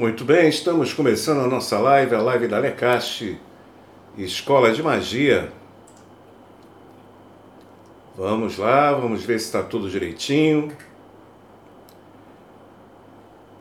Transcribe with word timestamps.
Muito 0.00 0.24
bem, 0.24 0.48
estamos 0.48 0.94
começando 0.94 1.40
a 1.40 1.46
nossa 1.46 1.78
live, 1.78 2.14
a 2.14 2.22
live 2.22 2.48
da 2.48 2.58
Lecache, 2.58 3.38
Escola 4.16 4.72
de 4.72 4.82
Magia. 4.82 5.52
Vamos 8.16 8.56
lá, 8.56 8.92
vamos 8.92 9.22
ver 9.22 9.38
se 9.38 9.44
está 9.44 9.62
tudo 9.62 9.90
direitinho. 9.90 10.74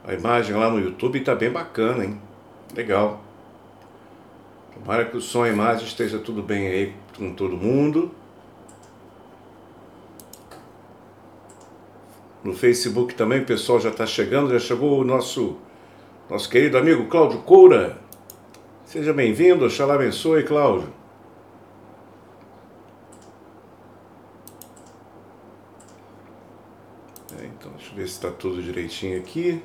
A 0.07 0.13
imagem 0.13 0.55
lá 0.55 0.69
no 0.69 0.79
YouTube 0.79 1.19
está 1.19 1.35
bem 1.35 1.51
bacana, 1.51 2.05
hein? 2.05 2.21
Legal. 2.73 3.21
Tomara 4.73 5.03
que 5.03 5.17
o 5.17 5.21
som 5.21 5.45
e 5.45 5.49
a 5.49 5.51
imagem 5.51 5.85
esteja 5.85 6.19
tudo 6.19 6.41
bem 6.41 6.67
aí 6.67 6.95
com 7.17 7.33
todo 7.33 7.57
mundo. 7.57 8.11
No 12.41 12.53
Facebook 12.53 13.13
também 13.13 13.41
o 13.41 13.45
pessoal 13.45 13.81
já 13.81 13.89
está 13.89 14.05
chegando, 14.05 14.53
já 14.53 14.59
chegou 14.59 15.01
o 15.01 15.03
nosso, 15.03 15.57
nosso 16.29 16.47
querido 16.47 16.77
amigo 16.77 17.07
Cláudio 17.07 17.39
Coura. 17.39 17.97
Seja 18.85 19.11
bem-vindo, 19.11 19.65
Oxalá 19.65 19.95
abençoe, 19.95 20.43
Cláudio. 20.43 20.93
É, 27.39 27.45
então, 27.45 27.71
deixa 27.71 27.91
eu 27.91 27.95
ver 27.95 28.07
se 28.07 28.13
está 28.13 28.29
tudo 28.29 28.61
direitinho 28.61 29.17
aqui. 29.17 29.63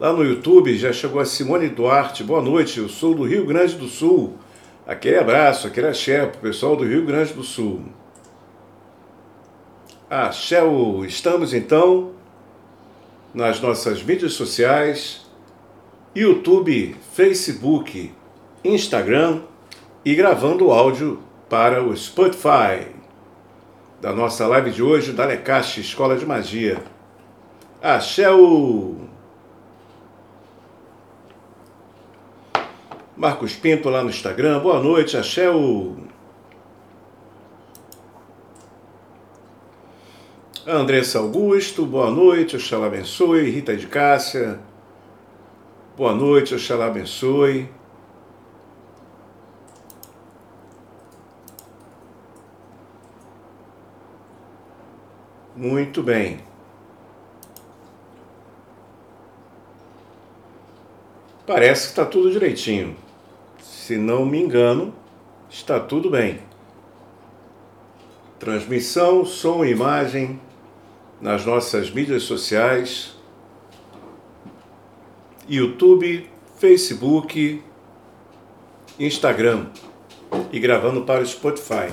Lá 0.00 0.12
no 0.12 0.24
YouTube 0.24 0.76
já 0.76 0.92
chegou 0.92 1.20
a 1.20 1.24
Simone 1.24 1.68
Duarte. 1.68 2.24
Boa 2.24 2.42
noite, 2.42 2.80
eu 2.80 2.88
sou 2.88 3.14
do 3.14 3.22
Rio 3.22 3.46
Grande 3.46 3.76
do 3.76 3.86
Sul. 3.86 4.36
Aquele 4.84 5.18
abraço, 5.18 5.68
aquele 5.68 5.86
axé 5.86 6.26
pro 6.26 6.40
pessoal 6.40 6.74
do 6.74 6.84
Rio 6.84 7.06
Grande 7.06 7.32
do 7.34 7.44
Sul. 7.44 7.84
Ah, 10.08 10.32
Shell, 10.32 11.04
estamos 11.04 11.54
então 11.54 12.19
nas 13.32 13.60
nossas 13.60 14.02
mídias 14.02 14.32
sociais, 14.32 15.26
YouTube, 16.14 16.96
Facebook, 17.12 18.12
Instagram 18.64 19.42
e 20.04 20.14
gravando 20.14 20.70
áudio 20.70 21.20
para 21.48 21.82
o 21.82 21.96
Spotify 21.96 22.86
da 24.00 24.12
nossa 24.12 24.46
live 24.46 24.70
de 24.70 24.82
hoje 24.82 25.12
da 25.12 25.24
Lecache 25.24 25.80
Escola 25.80 26.16
de 26.16 26.26
Magia. 26.26 26.82
Shell! 28.00 29.08
Marcos 33.16 33.54
Pinto 33.54 33.90
lá 33.90 34.02
no 34.02 34.08
Instagram, 34.08 34.60
boa 34.60 34.80
noite, 34.82 35.16
Axel. 35.16 36.09
Andressa 40.66 41.18
Augusto, 41.18 41.86
boa 41.86 42.10
noite, 42.10 42.54
Oxalá 42.54 42.86
abençoe. 42.86 43.48
Rita 43.48 43.74
de 43.74 43.86
Cássia, 43.86 44.60
boa 45.96 46.14
noite, 46.14 46.54
Oxalá 46.54 46.86
abençoe. 46.86 47.66
Muito 55.56 56.02
bem. 56.02 56.40
Parece 61.46 61.84
que 61.84 61.88
está 61.88 62.04
tudo 62.04 62.30
direitinho. 62.30 62.96
Se 63.62 63.96
não 63.96 64.26
me 64.26 64.38
engano, 64.38 64.94
está 65.48 65.80
tudo 65.80 66.10
bem. 66.10 66.38
Transmissão, 68.38 69.24
som 69.24 69.64
e 69.64 69.70
imagem 69.70 70.38
nas 71.20 71.44
nossas 71.44 71.90
mídias 71.90 72.22
sociais, 72.22 73.14
YouTube, 75.48 76.28
Facebook, 76.58 77.62
Instagram 78.98 79.66
e 80.52 80.58
gravando 80.58 81.02
para 81.02 81.22
o 81.22 81.26
Spotify. 81.26 81.92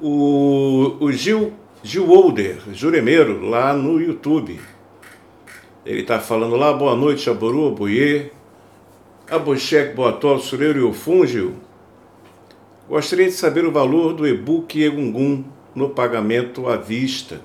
O, 0.00 0.96
o 1.00 1.12
Gil, 1.12 1.52
Gil 1.82 2.10
Older, 2.10 2.58
Juremeiro, 2.72 3.48
lá 3.48 3.72
no 3.72 4.00
YouTube. 4.00 4.60
Ele 5.84 6.00
está 6.00 6.18
falando 6.18 6.56
lá, 6.56 6.72
boa 6.72 6.96
noite, 6.96 7.30
Aboru, 7.30 7.68
Aboye, 7.68 8.32
Abochek, 9.30 9.94
Boatol, 9.94 10.40
Sureiro 10.40 10.80
e 10.80 10.82
Ofungil. 10.82 11.54
Gostaria 12.88 13.26
de 13.26 13.32
saber 13.32 13.64
o 13.64 13.72
valor 13.72 14.12
do 14.12 14.26
e-book 14.26 14.80
Egungun 14.80 15.55
no 15.76 15.90
pagamento 15.90 16.66
à 16.66 16.76
vista. 16.76 17.42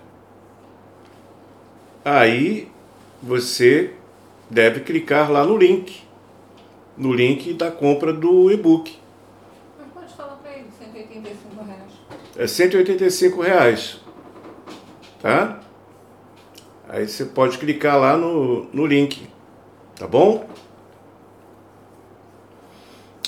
Aí 2.03 2.69
você 3.21 3.93
deve 4.49 4.79
clicar 4.79 5.29
lá 5.29 5.43
no 5.43 5.57
link, 5.57 6.01
no 6.97 7.13
link 7.13 7.53
da 7.53 7.69
compra 7.69 8.13
do 8.13 8.49
e-book. 8.49 8.97
Mas 9.77 9.91
pode 9.93 10.13
falar 10.13 10.35
para 10.37 10.51
ele, 10.53 10.67
185 10.79 11.63
reais. 11.63 11.91
É 12.37 12.47
185 12.47 13.41
reais, 13.41 14.01
tá? 15.21 15.59
Aí 16.87 17.07
você 17.07 17.25
pode 17.25 17.57
clicar 17.57 17.99
lá 17.99 18.15
no, 18.15 18.65
no 18.73 18.85
link, 18.85 19.27
tá 19.95 20.07
bom? 20.07 20.49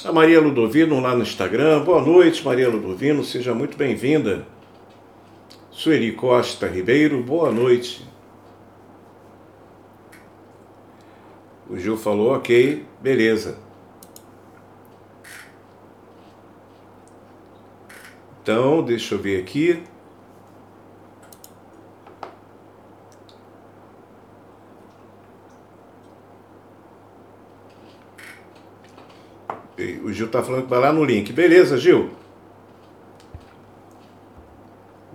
A 0.05 0.11
Maria 0.11 0.39
Ludovino 0.39 0.99
lá 0.99 1.15
no 1.15 1.23
Instagram. 1.23 1.83
Boa 1.83 2.01
noite, 2.01 2.43
Maria 2.43 2.69
Ludovino, 2.69 3.23
seja 3.23 3.53
muito 3.53 3.77
bem-vinda. 3.77 4.52
Sueli 5.83 6.13
Costa 6.13 6.65
Ribeiro, 6.65 7.21
boa 7.21 7.51
noite. 7.51 8.07
O 11.69 11.77
Gil 11.77 11.97
falou, 11.97 12.33
ok, 12.33 12.85
beleza. 13.01 13.59
Então, 18.41 18.81
deixa 18.81 19.15
eu 19.15 19.19
ver 19.19 19.41
aqui. 19.41 19.83
O 30.01 30.13
Gil 30.13 30.27
está 30.27 30.41
falando 30.41 30.63
que 30.63 30.69
vai 30.69 30.79
lá 30.79 30.93
no 30.93 31.03
link. 31.03 31.33
Beleza, 31.33 31.77
Gil? 31.77 32.22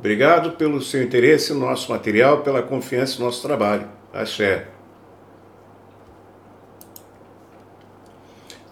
Obrigado 0.08 0.52
pelo 0.52 0.80
seu 0.80 1.02
interesse 1.02 1.52
no 1.52 1.60
nosso 1.60 1.92
material, 1.92 2.40
pela 2.40 2.62
confiança 2.62 3.18
no 3.18 3.26
nosso 3.26 3.42
trabalho. 3.42 3.86
Axé. 4.10 4.66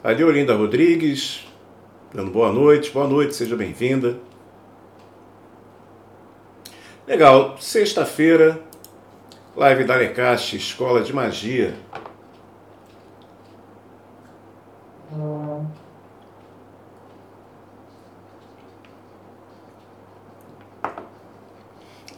A 0.02 0.14
Deolinda 0.14 0.54
Rodrigues, 0.54 1.46
dando 2.10 2.30
boa 2.30 2.50
noite. 2.50 2.90
Boa 2.90 3.06
noite, 3.06 3.36
seja 3.36 3.54
bem-vinda. 3.54 4.18
Legal, 7.06 7.58
sexta-feira, 7.60 8.58
live 9.54 9.84
da 9.84 9.94
Lecache, 9.94 10.56
Escola 10.56 11.02
de 11.02 11.12
Magia. 11.12 11.74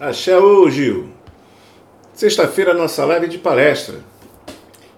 Axé, 0.09 0.39
ô 0.39 0.71
Gil. 0.71 1.11
Sexta-feira, 2.15 2.73
nossa 2.73 3.05
live 3.05 3.29
de 3.29 3.37
palestra. 3.37 4.01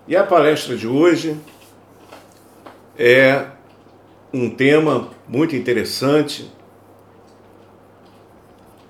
E 0.06 0.14
a 0.14 0.22
palestra 0.22 0.76
de 0.76 0.86
hoje 0.86 1.36
é 2.96 3.44
um 4.32 4.48
tema 4.48 5.10
muito 5.26 5.56
interessante, 5.56 6.48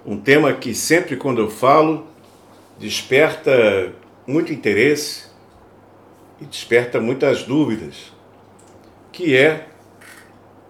um 0.04 0.20
tema 0.20 0.52
que 0.52 0.74
sempre 0.74 1.16
quando 1.16 1.40
eu 1.40 1.48
falo 1.48 2.06
desperta 2.78 3.90
muito 4.26 4.52
interesse 4.52 5.24
e 6.38 6.44
desperta 6.44 7.00
muitas 7.00 7.44
dúvidas, 7.44 8.12
que 9.10 9.34
é, 9.34 9.68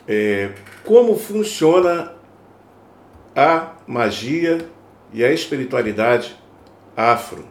é 0.07 0.53
como 0.85 1.19
funciona 1.19 2.15
a 3.35 3.73
magia 3.85 4.71
e 5.13 5.25
a 5.25 5.33
espiritualidade 5.33 6.37
afro, 6.97 7.45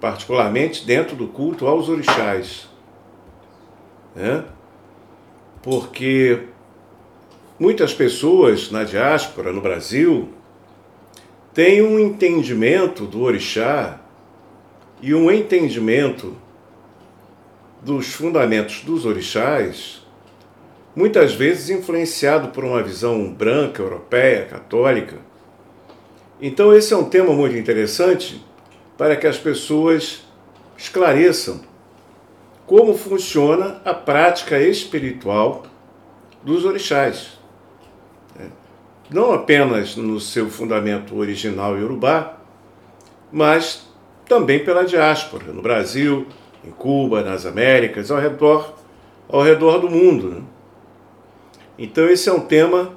particularmente 0.00 0.84
dentro 0.84 1.16
do 1.16 1.28
culto 1.28 1.66
aos 1.66 1.88
orixás. 1.88 2.68
Né? 4.14 4.44
Porque 5.62 6.44
muitas 7.58 7.92
pessoas 7.92 8.70
na 8.70 8.84
diáspora, 8.84 9.52
no 9.52 9.60
Brasil, 9.60 10.30
têm 11.52 11.82
um 11.82 11.98
entendimento 11.98 13.06
do 13.06 13.22
orixá 13.22 14.00
e 15.00 15.14
um 15.14 15.30
entendimento 15.30 16.36
dos 17.82 18.12
fundamentos 18.12 18.80
dos 18.80 19.04
orixás, 19.04 20.04
muitas 20.94 21.34
vezes 21.34 21.70
influenciado 21.70 22.48
por 22.48 22.64
uma 22.64 22.82
visão 22.82 23.32
branca, 23.32 23.82
europeia, 23.82 24.46
católica, 24.46 25.18
então, 26.40 26.74
esse 26.74 26.92
é 26.92 26.96
um 26.96 27.08
tema 27.08 27.32
muito 27.32 27.56
interessante, 27.56 28.44
para 28.96 29.16
que 29.16 29.26
as 29.26 29.38
pessoas 29.38 30.22
esclareçam 30.76 31.60
como 32.66 32.96
funciona 32.96 33.80
a 33.84 33.94
prática 33.94 34.58
espiritual 34.58 35.64
dos 36.42 36.64
orixás. 36.64 37.38
É, 38.38 38.46
não 39.10 39.32
apenas 39.32 39.96
no 39.96 40.18
seu 40.18 40.50
fundamento 40.50 41.16
original 41.16 41.78
iorubá, 41.78 42.38
mas 43.30 43.86
também 44.28 44.64
pela 44.64 44.84
diáspora, 44.84 45.52
no 45.52 45.62
Brasil, 45.62 46.26
em 46.64 46.70
Cuba, 46.70 47.22
nas 47.22 47.46
Américas, 47.46 48.10
ao 48.10 48.18
redor, 48.18 48.74
ao 49.28 49.42
redor 49.42 49.78
do 49.78 49.88
mundo. 49.88 50.30
Né? 50.30 50.42
Então 51.78 52.08
esse 52.08 52.28
é 52.28 52.32
um 52.32 52.40
tema 52.40 52.92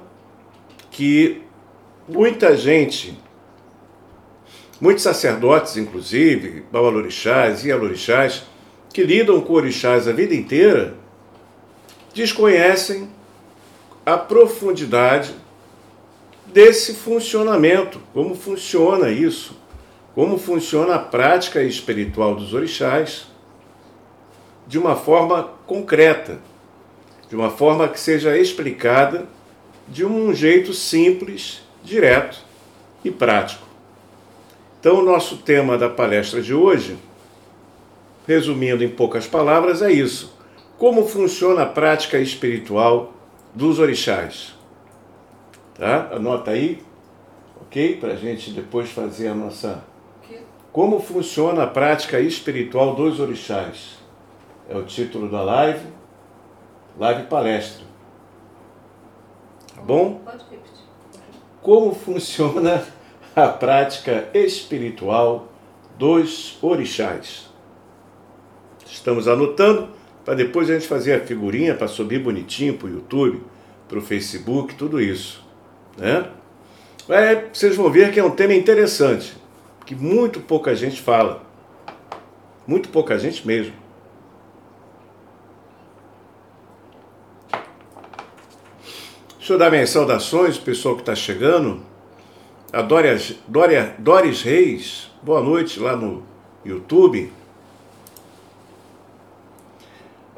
que 0.90 1.42
muita 2.08 2.56
gente, 2.56 3.16
muitos 4.80 5.02
sacerdotes, 5.02 5.76
inclusive, 5.76 6.64
babalorixás 6.72 7.64
e 7.64 7.70
alorixás, 7.70 8.44
que 8.92 9.02
lidam 9.02 9.40
com 9.40 9.52
orixás 9.52 10.08
a 10.08 10.12
vida 10.12 10.34
inteira, 10.34 10.94
desconhecem 12.14 13.08
a 14.04 14.16
profundidade 14.16 15.34
desse 16.46 16.94
funcionamento, 16.94 18.00
como 18.12 18.34
funciona 18.34 19.10
isso, 19.10 19.56
como 20.14 20.38
funciona 20.38 20.96
a 20.96 20.98
prática 20.98 21.62
espiritual 21.62 22.34
dos 22.34 22.52
orixás 22.52 23.28
de 24.66 24.78
uma 24.78 24.96
forma 24.96 25.50
concreta, 25.66 26.40
de 27.28 27.36
uma 27.36 27.50
forma 27.50 27.88
que 27.88 28.00
seja 28.00 28.36
explicada 28.36 29.28
de 29.86 30.04
um 30.04 30.34
jeito 30.34 30.72
simples, 30.72 31.62
direto 31.82 32.38
e 33.04 33.10
prático. 33.10 33.69
Então, 34.80 35.00
o 35.00 35.02
nosso 35.02 35.36
tema 35.36 35.76
da 35.76 35.90
palestra 35.90 36.40
de 36.40 36.54
hoje, 36.54 36.96
resumindo 38.26 38.82
em 38.82 38.88
poucas 38.88 39.26
palavras, 39.26 39.82
é 39.82 39.92
isso: 39.92 40.34
como 40.78 41.06
funciona 41.06 41.64
a 41.64 41.66
prática 41.66 42.18
espiritual 42.18 43.12
dos 43.54 43.78
orixás. 43.78 44.54
Tá? 45.74 46.08
Anota 46.12 46.52
aí, 46.52 46.82
ok? 47.60 47.96
Para 47.96 48.14
a 48.14 48.16
gente 48.16 48.52
depois 48.52 48.90
fazer 48.90 49.28
a 49.28 49.34
nossa. 49.34 49.84
Como 50.72 50.98
funciona 50.98 51.64
a 51.64 51.66
prática 51.66 52.18
espiritual 52.18 52.94
dos 52.94 53.20
orixás? 53.20 53.98
É 54.66 54.76
o 54.76 54.84
título 54.84 55.28
da 55.28 55.42
live, 55.42 55.86
live 56.98 57.24
palestra. 57.24 57.84
Tá 59.74 59.82
bom? 59.82 60.22
Como 61.60 61.94
funciona 61.94 62.82
a 63.34 63.48
prática 63.48 64.28
espiritual 64.34 65.48
dos 65.98 66.58
orixás? 66.62 67.48
Estamos 68.86 69.28
anotando 69.28 69.88
para 70.24 70.34
depois 70.34 70.68
a 70.68 70.74
gente 70.74 70.86
fazer 70.86 71.14
a 71.14 71.20
figurinha 71.20 71.74
para 71.74 71.88
subir 71.88 72.18
bonitinho 72.20 72.76
para 72.76 72.86
o 72.86 72.90
YouTube, 72.90 73.42
para 73.88 73.98
o 73.98 74.02
Facebook, 74.02 74.74
tudo 74.74 75.00
isso. 75.00 75.42
Né? 75.96 76.28
É, 77.08 77.48
vocês 77.52 77.76
vão 77.76 77.90
ver 77.90 78.12
que 78.12 78.20
é 78.20 78.24
um 78.24 78.30
tema 78.30 78.54
interessante, 78.54 79.34
que 79.84 79.94
muito 79.94 80.40
pouca 80.40 80.74
gente 80.74 81.00
fala. 81.00 81.42
Muito 82.66 82.88
pouca 82.88 83.18
gente 83.18 83.46
mesmo. 83.46 83.72
Deixa 89.38 89.54
eu 89.54 89.58
dar 89.58 89.70
minhas 89.70 89.90
saudações, 89.90 90.58
pessoal 90.58 90.94
que 90.94 91.02
está 91.02 91.16
chegando. 91.16 91.89
A 92.72 92.82
Dória, 92.82 93.18
Dória, 93.48 93.96
Doris 93.98 94.42
Reis, 94.42 95.10
boa 95.22 95.42
noite 95.42 95.80
lá 95.80 95.96
no 95.96 96.22
YouTube. 96.64 97.32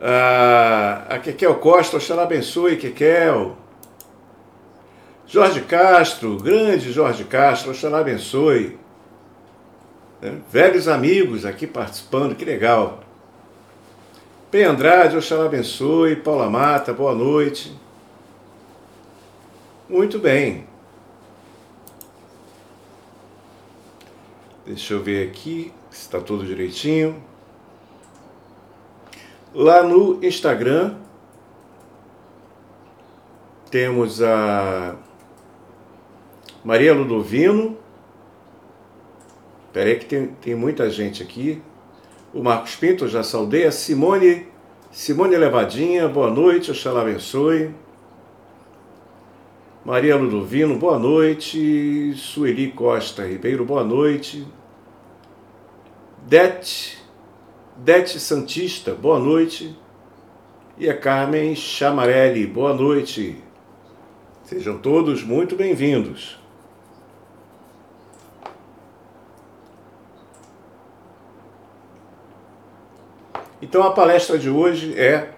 Ah, 0.00 1.04
a 1.10 1.18
Kekel 1.18 1.54
Costa, 1.56 1.98
Oxalá 1.98 2.22
abençoe, 2.22 2.78
Kekel. 2.78 3.54
Jorge 5.26 5.60
Castro, 5.60 6.38
grande 6.38 6.90
Jorge 6.90 7.24
Castro, 7.24 7.72
Oxalá 7.72 7.98
abençoe. 7.98 8.78
É, 10.22 10.32
velhos 10.50 10.88
amigos 10.88 11.44
aqui 11.44 11.66
participando, 11.66 12.34
que 12.34 12.46
legal. 12.46 13.00
P. 14.50 14.64
Andrade, 14.64 15.18
Oxalá 15.18 15.44
abençoe. 15.44 16.16
Paula 16.16 16.48
Mata, 16.48 16.94
boa 16.94 17.14
noite. 17.14 17.76
Muito 19.86 20.18
bem. 20.18 20.71
Deixa 24.64 24.94
eu 24.94 25.02
ver 25.02 25.28
aqui 25.28 25.72
se 25.90 26.02
está 26.02 26.20
tudo 26.20 26.46
direitinho. 26.46 27.20
Lá 29.52 29.82
no 29.82 30.24
Instagram 30.24 30.94
temos 33.72 34.22
a 34.22 34.94
Maria 36.62 36.94
Ludovino. 36.94 37.76
Peraí 39.72 39.98
que 39.98 40.06
tem, 40.06 40.28
tem 40.28 40.54
muita 40.54 40.88
gente 40.90 41.24
aqui. 41.24 41.60
O 42.32 42.40
Marcos 42.40 42.76
Pinto, 42.76 43.08
já 43.08 43.24
saudei. 43.24 43.66
A 43.66 43.72
Simone, 43.72 44.46
Simone 44.92 45.36
Levadinha, 45.36 46.06
boa 46.06 46.30
noite, 46.30 46.70
Oxalá 46.70 47.02
abençoe. 47.02 47.74
Maria 49.84 50.14
Ludovino, 50.14 50.78
boa 50.78 50.96
noite. 50.96 52.14
Sueli 52.14 52.70
Costa 52.70 53.26
Ribeiro, 53.26 53.64
boa 53.64 53.82
noite. 53.82 54.46
Dete, 56.24 57.02
Dete 57.76 58.20
Santista, 58.20 58.94
boa 58.94 59.18
noite. 59.18 59.76
E 60.78 60.88
a 60.88 60.96
Carmen 60.96 61.56
Chamarelli, 61.56 62.46
boa 62.46 62.72
noite. 62.72 63.42
Sejam 64.44 64.78
todos 64.78 65.24
muito 65.24 65.56
bem-vindos. 65.56 66.38
Então 73.60 73.82
a 73.82 73.90
palestra 73.90 74.38
de 74.38 74.48
hoje 74.48 74.96
é 74.96 75.32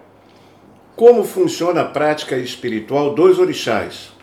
como 0.95 1.23
funciona 1.23 1.81
a 1.81 1.85
prática 1.85 2.37
espiritual 2.37 3.15
dos 3.15 3.39
orixás. 3.39 4.14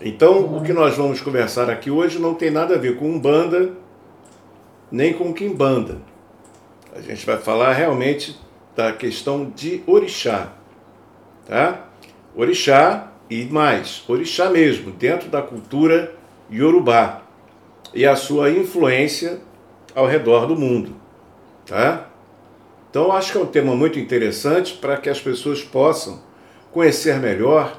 Então, 0.00 0.56
o 0.56 0.62
que 0.62 0.72
nós 0.72 0.96
vamos 0.96 1.20
conversar 1.20 1.68
aqui 1.68 1.90
hoje 1.90 2.18
não 2.18 2.34
tem 2.34 2.50
nada 2.50 2.74
a 2.74 2.78
ver 2.78 2.96
com 2.96 3.04
Umbanda, 3.04 3.72
nem 4.90 5.12
com 5.12 5.34
Kimbanda. 5.34 5.98
A 6.96 7.02
gente 7.02 7.26
vai 7.26 7.36
falar 7.36 7.74
realmente 7.74 8.40
da 8.74 8.92
questão 8.92 9.52
de 9.54 9.82
orixá, 9.86 10.52
tá? 11.46 11.86
Orixá 12.34 13.12
e 13.28 13.44
mais, 13.44 14.02
orixá 14.08 14.48
mesmo, 14.48 14.90
dentro 14.90 15.28
da 15.28 15.42
cultura 15.42 16.14
iorubá 16.50 17.22
e 17.92 18.06
a 18.06 18.16
sua 18.16 18.50
influência 18.50 19.40
ao 19.94 20.06
redor 20.06 20.46
do 20.46 20.56
mundo, 20.56 20.96
tá? 21.66 22.06
Então, 22.88 23.12
acho 23.12 23.32
que 23.32 23.38
é 23.38 23.40
um 23.42 23.46
tema 23.46 23.76
muito 23.76 23.98
interessante 23.98 24.74
para 24.74 24.96
que 24.96 25.10
as 25.10 25.20
pessoas 25.20 25.62
possam 25.62 26.22
conhecer 26.72 27.18
melhor 27.18 27.76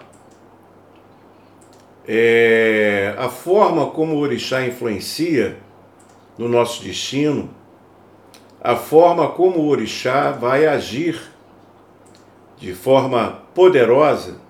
é, 2.13 3.15
a 3.17 3.29
forma 3.29 3.85
como 3.91 4.15
o 4.15 4.19
orixá 4.19 4.67
influencia 4.67 5.55
no 6.37 6.49
nosso 6.49 6.83
destino, 6.83 7.49
a 8.61 8.75
forma 8.75 9.29
como 9.29 9.59
o 9.59 9.69
orixá 9.69 10.31
vai 10.31 10.67
agir 10.67 11.17
de 12.57 12.73
forma 12.73 13.43
poderosa 13.55 14.41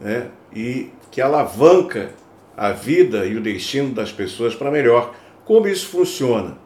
né, 0.00 0.28
e 0.54 0.90
que 1.10 1.20
alavanca 1.20 2.12
a 2.56 2.70
vida 2.70 3.26
e 3.26 3.34
o 3.34 3.40
destino 3.40 3.92
das 3.92 4.12
pessoas 4.12 4.54
para 4.54 4.70
melhor. 4.70 5.12
Como 5.44 5.66
isso 5.66 5.88
funciona? 5.88 6.56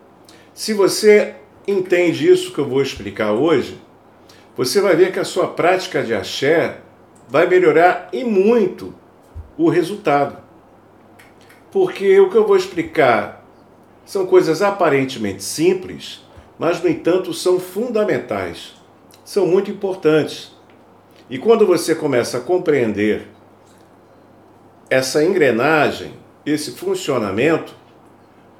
Se 0.52 0.74
você 0.74 1.36
entende 1.66 2.30
isso 2.30 2.52
que 2.52 2.58
eu 2.58 2.68
vou 2.68 2.82
explicar 2.82 3.32
hoje, 3.32 3.80
você 4.54 4.82
vai 4.82 4.94
ver 4.96 5.12
que 5.12 5.18
a 5.18 5.24
sua 5.24 5.46
prática 5.46 6.02
de 6.02 6.14
axé 6.14 6.80
vai 7.26 7.46
melhorar 7.46 8.10
e 8.12 8.22
muito 8.22 9.02
o 9.56 9.68
resultado. 9.68 10.38
Porque 11.70 12.18
o 12.20 12.30
que 12.30 12.36
eu 12.36 12.46
vou 12.46 12.56
explicar 12.56 13.44
são 14.04 14.26
coisas 14.26 14.62
aparentemente 14.62 15.42
simples, 15.42 16.20
mas 16.58 16.82
no 16.82 16.88
entanto 16.88 17.32
são 17.32 17.58
fundamentais, 17.58 18.74
são 19.24 19.46
muito 19.46 19.70
importantes. 19.70 20.52
E 21.28 21.38
quando 21.38 21.66
você 21.66 21.94
começa 21.94 22.38
a 22.38 22.40
compreender 22.40 23.28
essa 24.90 25.24
engrenagem, 25.24 26.12
esse 26.44 26.72
funcionamento, 26.72 27.74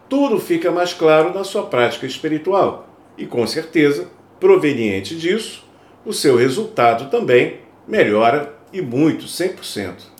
tudo 0.09 0.41
fica 0.41 0.71
mais 0.71 0.95
claro 0.95 1.33
na 1.35 1.45
sua 1.45 1.65
prática 1.65 2.07
espiritual. 2.07 2.89
E 3.17 3.27
com 3.27 3.47
certeza, 3.47 4.09
proveniente 4.41 5.17
disso, 5.17 5.65
o 6.05 6.13
seu 6.13 6.37
resultado 6.37 7.11
também 7.11 7.61
melhora 7.87 8.55
e 8.73 8.83
muito, 8.83 9.27
100%. 9.27 10.14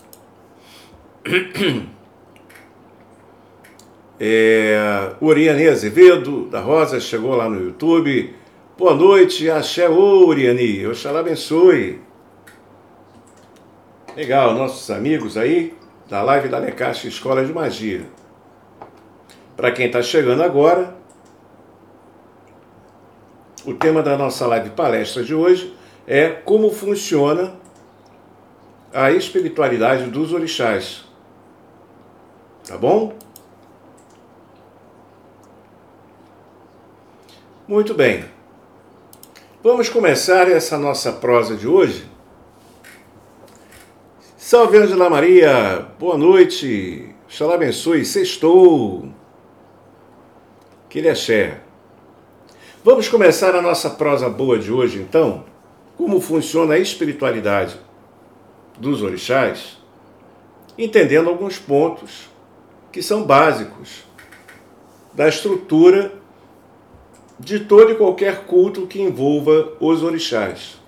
É, 4.17 5.11
Oriane 5.19 5.67
Azevedo, 5.67 6.45
da 6.45 6.61
Rosa, 6.61 7.01
chegou 7.01 7.35
lá 7.35 7.49
no 7.49 7.61
YouTube. 7.61 8.33
Boa 8.77 8.93
noite, 8.93 9.49
axé 9.49 9.89
Oriane, 9.89 10.87
Oxalá 10.87 11.19
abençoe. 11.19 11.99
Legal, 14.15 14.53
nossos 14.53 14.89
amigos 14.89 15.35
aí 15.35 15.73
da 16.07 16.21
live 16.21 16.47
da 16.47 16.61
Necaixa 16.61 17.07
Escola 17.09 17.43
de 17.43 17.51
Magia. 17.51 18.05
Para 19.57 19.71
quem 19.71 19.87
está 19.87 20.01
chegando 20.01 20.43
agora, 20.43 20.95
o 23.65 23.73
tema 23.73 24.01
da 24.01 24.15
nossa 24.17 24.47
live 24.47 24.69
palestra 24.69 25.23
de 25.23 25.33
hoje 25.33 25.75
é 26.07 26.29
como 26.29 26.71
funciona 26.71 27.53
a 28.93 29.11
espiritualidade 29.11 30.09
dos 30.09 30.31
orixás. 30.31 31.04
Tá 32.67 32.75
bom? 32.77 33.13
Muito 37.67 37.93
bem. 37.93 38.25
Vamos 39.63 39.87
começar 39.87 40.49
essa 40.49 40.75
nossa 40.75 41.11
prosa 41.11 41.55
de 41.55 41.67
hoje. 41.67 42.09
Salve 44.35 44.77
Angela 44.77 45.09
Maria, 45.11 45.87
boa 45.99 46.17
noite. 46.17 47.13
Xalá 47.27 47.53
abençoe, 47.53 48.03
sextou. 48.03 49.09
Que 50.89 50.99
ele 50.99 51.07
é 51.07 51.61
Vamos 52.83 53.07
começar 53.07 53.55
a 53.55 53.61
nossa 53.61 53.91
prosa 53.91 54.27
boa 54.27 54.57
de 54.57 54.71
hoje, 54.71 54.99
então? 54.99 55.45
Como 55.95 56.19
funciona 56.19 56.73
a 56.73 56.79
espiritualidade 56.79 57.79
dos 58.79 59.03
orixás, 59.03 59.77
entendendo 60.77 61.29
alguns 61.29 61.59
pontos 61.59 62.33
que 62.95 63.01
são 63.01 63.25
básicos 63.25 64.05
da 65.13 65.27
estrutura 65.27 66.13
de 67.37 67.59
todo 67.59 67.91
e 67.91 67.95
qualquer 67.95 68.45
culto 68.45 68.87
que 68.87 69.01
envolva 69.01 69.73
os 69.81 70.01
orixás. 70.01 70.79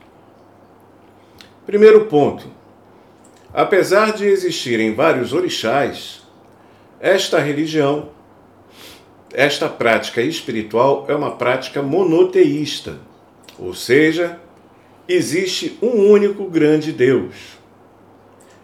Primeiro 1.66 2.06
ponto. 2.06 2.48
Apesar 3.54 4.14
de 4.14 4.26
existirem 4.26 4.96
vários 4.96 5.34
orixás, 5.34 6.22
esta 6.98 7.40
religião, 7.40 8.12
esta 9.34 9.68
prática 9.68 10.22
espiritual 10.22 11.04
é 11.10 11.14
uma 11.14 11.32
prática 11.32 11.82
monoteísta, 11.82 13.00
ou 13.60 13.74
seja, 13.74 14.40
existe 15.10 15.78
um 15.82 16.10
único 16.10 16.46
grande 16.46 16.94
Deus 16.94 17.58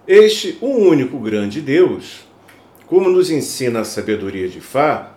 este 0.08 0.58
um 0.62 0.90
único 0.90 1.18
grande 1.18 1.62
Deus, 1.62 2.26
como 2.94 3.10
nos 3.10 3.32
ensina 3.32 3.80
a 3.80 3.84
sabedoria 3.84 4.48
de 4.48 4.62
Fá, 4.62 5.14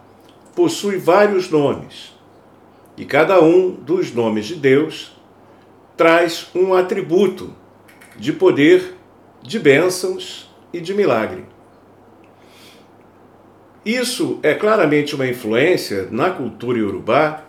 possui 0.54 0.97
vários 0.97 1.50
nomes, 1.50 2.14
e 2.97 3.04
cada 3.04 3.42
um 3.42 3.71
dos 3.71 4.14
nomes 4.14 4.47
de 4.47 4.54
Deus 4.54 5.14
traz 5.95 6.49
um 6.54 6.73
atributo 6.73 7.52
de 8.16 8.33
poder, 8.33 8.95
de 9.42 9.59
bênçãos 9.59 10.50
e 10.73 10.80
de 10.80 10.95
milagre. 10.95 11.45
Isso 13.85 14.40
é 14.42 14.54
claramente 14.54 15.14
uma 15.14 15.26
influência 15.26 16.09
na 16.11 16.30
cultura 16.30 16.78
iorubá 16.78 17.42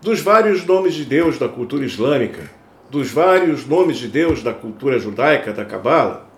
dos 0.00 0.18
vários 0.18 0.66
nomes 0.66 0.92
de 0.92 1.04
Deus 1.04 1.38
da 1.38 1.48
cultura 1.48 1.84
islâmica, 1.84 2.50
dos 2.90 3.12
vários 3.12 3.64
nomes 3.64 3.98
de 3.98 4.08
Deus 4.08 4.42
da 4.42 4.52
cultura 4.52 4.98
judaica 4.98 5.52
da 5.52 5.64
Cabala 5.64 6.31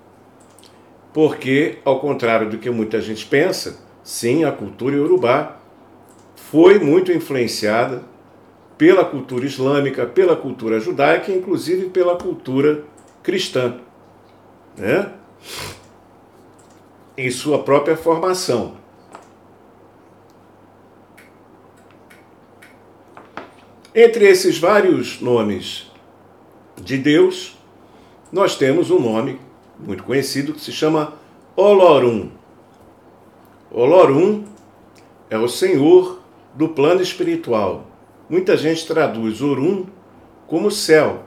porque, 1.14 1.78
ao 1.84 2.00
contrário 2.00 2.50
do 2.50 2.58
que 2.58 2.68
muita 2.68 3.00
gente 3.00 3.24
pensa, 3.24 3.78
sim, 4.02 4.42
a 4.42 4.50
cultura 4.50 4.96
iorubá 4.96 5.60
foi 6.34 6.80
muito 6.80 7.12
influenciada 7.12 8.02
pela 8.76 9.04
cultura 9.04 9.46
islâmica, 9.46 10.04
pela 10.06 10.34
cultura 10.34 10.80
judaica, 10.80 11.30
inclusive 11.30 11.88
pela 11.90 12.16
cultura 12.16 12.82
cristã, 13.22 13.78
né? 14.76 15.12
em 17.16 17.30
sua 17.30 17.62
própria 17.62 17.96
formação. 17.96 18.74
Entre 23.94 24.26
esses 24.26 24.58
vários 24.58 25.20
nomes 25.20 25.88
de 26.82 26.98
Deus, 26.98 27.56
nós 28.32 28.56
temos 28.56 28.90
um 28.90 28.98
nome 28.98 29.43
muito 29.78 30.02
conhecido 30.02 30.52
que 30.52 30.60
se 30.60 30.72
chama 30.72 31.14
Olorum. 31.56 32.30
Olorum 33.70 34.44
é 35.28 35.38
o 35.38 35.48
senhor 35.48 36.20
do 36.54 36.68
plano 36.68 37.02
espiritual. 37.02 37.86
Muita 38.28 38.56
gente 38.56 38.86
traduz 38.86 39.42
Orum 39.42 39.86
como 40.46 40.70
céu 40.70 41.24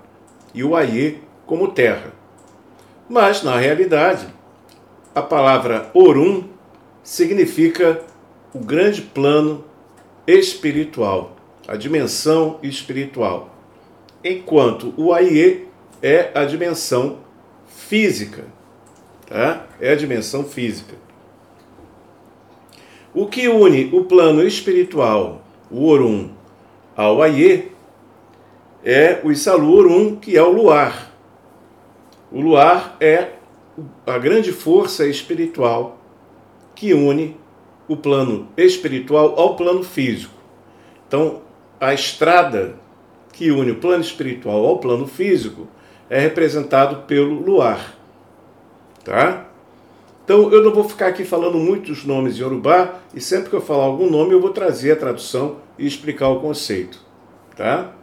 e 0.54 0.64
o 0.64 0.76
Aie 0.76 1.22
como 1.46 1.70
terra. 1.70 2.14
Mas, 3.10 3.44
na 3.44 3.58
realidade, 3.58 4.28
a 5.14 5.22
palavra 5.22 5.90
Orum 5.94 6.46
significa 7.04 8.02
o 8.54 8.60
grande 8.60 9.02
plano 9.02 9.64
espiritual, 10.26 11.36
a 11.68 11.76
dimensão 11.76 12.60
espiritual, 12.62 13.56
enquanto 14.24 14.94
o 14.98 15.14
Aie 15.14 15.68
é 16.02 16.32
a 16.34 16.44
dimensão 16.44 17.20
física. 17.88 18.46
Tá? 19.26 19.66
É 19.80 19.92
a 19.92 19.96
dimensão 19.96 20.44
física. 20.44 20.96
O 23.14 23.26
que 23.26 23.48
une 23.48 23.90
o 23.94 24.04
plano 24.06 24.44
espiritual, 24.44 25.42
o 25.72 25.88
Orum, 25.88 26.30
ao 26.96 27.22
Aie, 27.22 27.72
é 28.84 29.20
o 29.24 29.32
Isalu 29.32 29.74
Orum, 29.74 30.16
que 30.16 30.38
é 30.38 30.44
o 30.44 30.52
luar. 30.52 31.12
O 32.32 32.40
luar 32.40 32.96
é 33.00 33.32
a 34.06 34.18
grande 34.18 34.52
força 34.52 35.06
espiritual 35.08 35.98
que 36.76 36.94
une 36.94 37.38
o 37.88 37.96
plano 37.96 38.50
espiritual 38.58 39.40
ao 39.40 39.56
plano 39.56 39.84
físico. 39.84 40.34
Então, 41.08 41.42
a 41.80 41.94
estrada 41.94 42.76
que 43.32 43.50
une 43.50 43.72
o 43.72 43.80
plano 43.80 44.04
espiritual 44.04 44.66
ao 44.66 44.80
plano 44.80 45.08
físico 45.08 45.68
é 46.10 46.20
representado 46.20 47.04
pelo 47.08 47.42
luar. 47.42 47.96
Tá? 49.04 49.46
Então 50.24 50.52
eu 50.52 50.64
não 50.64 50.74
vou 50.74 50.84
ficar 50.84 51.08
aqui 51.08 51.24
falando 51.24 51.58
muitos 51.58 52.04
nomes 52.04 52.38
em 52.38 52.42
Yorubá 52.42 52.96
e 53.14 53.22
sempre 53.22 53.50
que 53.50 53.56
eu 53.56 53.62
falar 53.62 53.86
algum 53.86 54.10
nome 54.10 54.34
eu 54.34 54.42
vou 54.42 54.50
trazer 54.50 54.92
a 54.92 54.96
tradução 54.96 55.58
e 55.78 55.88
explicar 55.88 56.30
o 56.30 56.42
conceito. 56.42 57.00
Tá? 57.56 57.94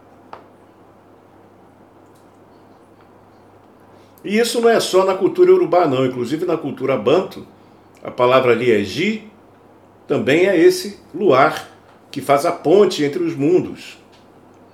E 4.24 4.38
isso 4.38 4.60
não 4.60 4.70
é 4.70 4.80
só 4.80 5.04
na 5.04 5.14
cultura 5.14 5.52
urubá, 5.52 5.86
não. 5.86 6.06
Inclusive 6.06 6.46
na 6.46 6.56
cultura 6.56 6.96
banto, 6.96 7.46
a 8.02 8.10
palavra 8.10 8.52
ali 8.52 8.72
é 8.72 8.82
Ji, 8.82 9.30
também 10.08 10.46
é 10.46 10.58
esse 10.58 10.98
luar 11.14 11.68
que 12.10 12.22
faz 12.22 12.46
a 12.46 12.52
ponte 12.52 13.04
entre 13.04 13.22
os 13.22 13.36
mundos. 13.36 13.98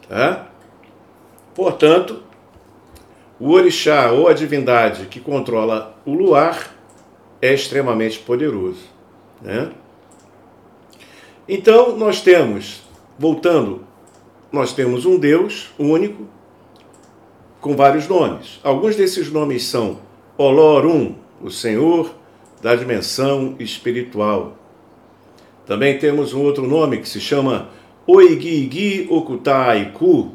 Tá? 0.09 0.47
Portanto, 1.53 2.23
o 3.41 3.53
orixá 3.53 4.13
ou 4.13 4.29
a 4.29 4.35
divindade 4.35 5.07
que 5.07 5.19
controla 5.19 5.99
o 6.05 6.13
luar 6.13 6.77
é 7.41 7.55
extremamente 7.55 8.19
poderoso. 8.19 8.85
Né? 9.41 9.73
Então, 11.49 11.97
nós 11.97 12.21
temos, 12.21 12.83
voltando, 13.19 13.83
nós 14.53 14.75
temos 14.75 15.07
um 15.07 15.19
Deus 15.19 15.71
único, 15.79 16.29
com 17.61 17.75
vários 17.75 18.07
nomes. 18.07 18.61
Alguns 18.63 18.95
desses 18.95 19.31
nomes 19.33 19.65
são 19.65 19.99
Olorum, 20.37 21.15
o 21.41 21.51
Senhor 21.51 22.15
da 22.63 22.75
dimensão 22.75 23.57
espiritual. 23.59 24.59
Também 25.67 25.99
temos 25.99 26.35
um 26.35 26.43
outro 26.43 26.67
nome 26.67 26.99
que 26.99 27.09
se 27.09 27.21
chama 27.21 27.69
Oigigi 28.07 29.07
Okutaiku, 29.11 30.33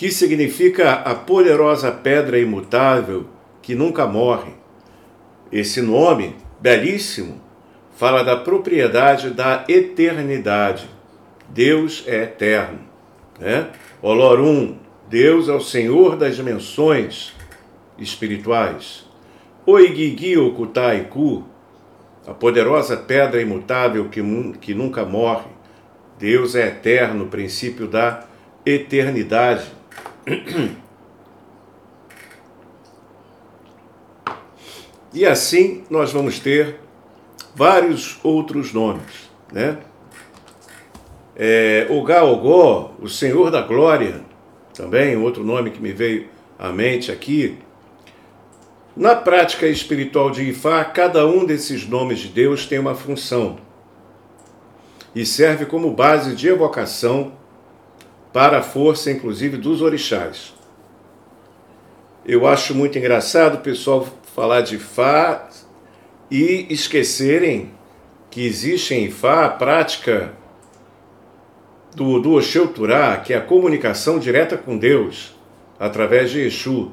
que 0.00 0.10
significa 0.10 0.92
a 0.92 1.14
poderosa 1.14 1.92
pedra 1.92 2.38
imutável 2.38 3.26
que 3.60 3.74
nunca 3.74 4.06
morre. 4.06 4.52
Esse 5.52 5.82
nome, 5.82 6.36
belíssimo, 6.58 7.38
fala 7.96 8.22
da 8.22 8.34
propriedade 8.34 9.28
da 9.28 9.66
eternidade. 9.68 10.88
Deus 11.50 12.02
é 12.06 12.22
eterno. 12.22 12.78
Né? 13.38 13.68
Olorum, 14.00 14.78
Deus 15.06 15.50
é 15.50 15.52
o 15.52 15.60
Senhor 15.60 16.16
das 16.16 16.34
dimensões 16.34 17.34
espirituais. 17.98 19.04
Oigigi 19.66 20.38
Okutaiku, 20.38 21.44
a 22.26 22.32
poderosa 22.32 22.96
pedra 22.96 23.42
imutável 23.42 24.08
que, 24.08 24.22
que 24.62 24.72
nunca 24.72 25.04
morre. 25.04 25.50
Deus 26.18 26.54
é 26.54 26.68
eterno, 26.68 27.26
princípio 27.26 27.86
da 27.86 28.24
eternidade. 28.64 29.79
E 35.12 35.26
assim 35.26 35.82
nós 35.90 36.12
vamos 36.12 36.38
ter 36.38 36.76
vários 37.54 38.18
outros 38.22 38.72
nomes. 38.72 39.28
né? 39.52 39.78
É, 41.34 41.86
o 41.90 42.02
Gaogó, 42.04 42.94
o 43.00 43.08
Senhor 43.08 43.50
da 43.50 43.60
Glória, 43.60 44.20
também 44.72 45.16
outro 45.16 45.42
nome 45.42 45.70
que 45.70 45.82
me 45.82 45.92
veio 45.92 46.28
à 46.58 46.70
mente 46.70 47.10
aqui. 47.10 47.58
Na 48.96 49.16
prática 49.16 49.66
espiritual 49.66 50.30
de 50.30 50.50
Ifá, 50.50 50.84
cada 50.84 51.26
um 51.26 51.44
desses 51.44 51.88
nomes 51.88 52.20
de 52.20 52.28
Deus 52.28 52.66
tem 52.66 52.78
uma 52.78 52.94
função 52.94 53.58
e 55.14 55.26
serve 55.26 55.66
como 55.66 55.90
base 55.90 56.36
de 56.36 56.48
evocação 56.48 57.32
para 58.32 58.58
a 58.58 58.62
força, 58.62 59.10
inclusive, 59.10 59.56
dos 59.56 59.82
orixás. 59.82 60.54
Eu 62.24 62.46
acho 62.46 62.74
muito 62.74 62.98
engraçado 62.98 63.54
o 63.56 63.60
pessoal 63.60 64.06
falar 64.34 64.60
de 64.60 64.76
Ifá 64.76 65.48
e 66.30 66.66
esquecerem 66.70 67.70
que 68.30 68.46
existe 68.46 68.94
em 68.94 69.06
Ifá 69.06 69.46
a 69.46 69.48
prática 69.48 70.32
do, 71.94 72.20
do 72.20 72.34
Oxeu 72.34 72.68
Turá, 72.68 73.16
que 73.16 73.32
é 73.32 73.36
a 73.36 73.40
comunicação 73.40 74.18
direta 74.18 74.56
com 74.56 74.78
Deus, 74.78 75.34
através 75.78 76.30
de 76.30 76.40
Exu. 76.40 76.92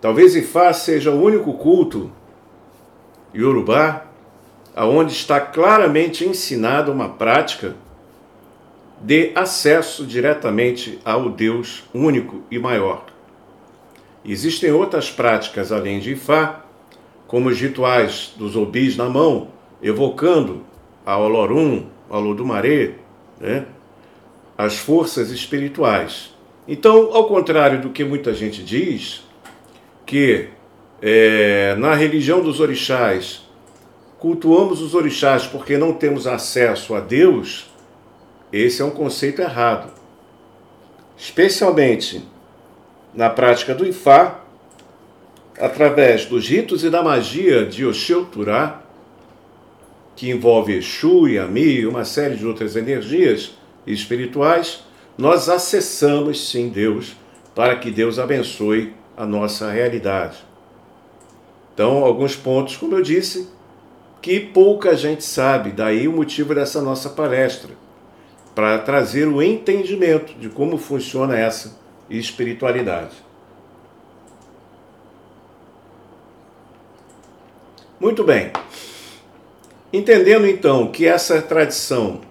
Talvez 0.00 0.34
Ifá 0.34 0.72
seja 0.72 1.10
o 1.10 1.22
único 1.22 1.54
culto 1.54 2.10
Yorubá 3.34 4.06
aonde 4.74 5.12
está 5.12 5.38
claramente 5.40 6.24
ensinada 6.24 6.90
uma 6.90 7.08
prática 7.08 7.76
de 9.00 9.32
acesso 9.34 10.04
diretamente 10.04 10.98
ao 11.04 11.30
Deus 11.30 11.84
único 11.94 12.42
e 12.50 12.58
maior. 12.58 13.06
Existem 14.24 14.70
outras 14.70 15.10
práticas 15.10 15.72
além 15.72 15.98
de 15.98 16.12
Ifá, 16.12 16.64
como 17.26 17.48
os 17.48 17.58
rituais 17.58 18.34
dos 18.36 18.56
obis 18.56 18.96
na 18.96 19.08
mão, 19.08 19.48
evocando 19.82 20.62
a 21.06 21.16
Olorum, 21.16 21.86
a 22.10 22.18
Olodumaré, 22.18 22.94
né? 23.40 23.64
as 24.58 24.76
forças 24.76 25.30
espirituais. 25.30 26.34
Então, 26.68 27.10
ao 27.14 27.26
contrário 27.26 27.80
do 27.80 27.90
que 27.90 28.04
muita 28.04 28.34
gente 28.34 28.62
diz, 28.62 29.24
que 30.04 30.48
é, 31.00 31.74
na 31.78 31.94
religião 31.94 32.42
dos 32.42 32.60
orixás 32.60 33.48
cultuamos 34.18 34.82
os 34.82 34.94
orixás 34.94 35.46
porque 35.46 35.78
não 35.78 35.94
temos 35.94 36.26
acesso 36.26 36.94
a 36.94 37.00
Deus, 37.00 37.69
esse 38.52 38.82
é 38.82 38.84
um 38.84 38.90
conceito 38.90 39.40
errado. 39.40 39.92
Especialmente 41.16 42.22
na 43.14 43.28
prática 43.28 43.74
do 43.74 43.86
Ifá, 43.86 44.40
através 45.58 46.24
dos 46.24 46.48
ritos 46.48 46.84
e 46.84 46.90
da 46.90 47.02
magia 47.02 47.66
de 47.66 47.84
Oxeu 47.84 48.24
Turá, 48.24 48.82
que 50.16 50.30
envolve 50.30 50.74
Exu, 50.76 51.28
Yami 51.28 51.80
e 51.80 51.86
uma 51.86 52.04
série 52.04 52.36
de 52.36 52.46
outras 52.46 52.76
energias 52.76 53.52
espirituais, 53.86 54.84
nós 55.16 55.48
acessamos 55.48 56.48
sim 56.50 56.68
Deus 56.68 57.16
para 57.54 57.76
que 57.76 57.90
Deus 57.90 58.18
abençoe 58.18 58.94
a 59.16 59.26
nossa 59.26 59.70
realidade. 59.70 60.38
Então, 61.74 62.04
alguns 62.04 62.36
pontos, 62.36 62.76
como 62.76 62.96
eu 62.96 63.02
disse, 63.02 63.48
que 64.20 64.40
pouca 64.40 64.96
gente 64.96 65.24
sabe, 65.24 65.70
daí 65.70 66.06
o 66.06 66.12
motivo 66.12 66.54
dessa 66.54 66.80
nossa 66.82 67.10
palestra, 67.10 67.70
para 68.54 68.78
trazer 68.78 69.26
o 69.28 69.42
entendimento 69.42 70.34
de 70.34 70.48
como 70.48 70.76
funciona 70.76 71.38
essa 71.38 71.78
espiritualidade. 72.08 73.14
Muito 77.98 78.24
bem. 78.24 78.50
Entendendo 79.92 80.46
então 80.46 80.90
que 80.90 81.06
essa 81.06 81.42
tradição 81.42 82.22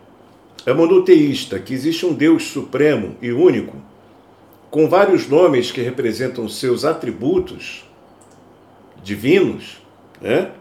é 0.65 0.73
monoteísta, 0.73 1.59
que 1.59 1.73
existe 1.73 2.05
um 2.05 2.13
Deus 2.13 2.43
supremo 2.47 3.15
e 3.21 3.31
único, 3.31 3.77
com 4.69 4.87
vários 4.87 5.27
nomes 5.27 5.71
que 5.71 5.81
representam 5.81 6.47
seus 6.47 6.85
atributos 6.85 7.85
divinos, 9.03 9.81
né? 10.21 10.51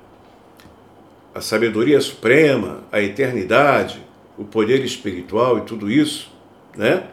a 1.34 1.40
sabedoria 1.40 2.00
suprema, 2.00 2.82
a 2.90 3.00
eternidade, 3.00 4.02
o 4.38 4.44
poder 4.44 4.84
espiritual 4.84 5.58
e 5.58 5.62
tudo 5.62 5.90
isso, 5.90 6.30
né? 6.76 7.04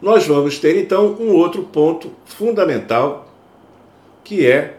Nós 0.00 0.26
vamos 0.26 0.58
ter 0.58 0.80
então 0.80 1.16
um 1.18 1.32
outro 1.32 1.64
ponto 1.64 2.12
fundamental, 2.24 3.28
que 4.22 4.46
é 4.46 4.76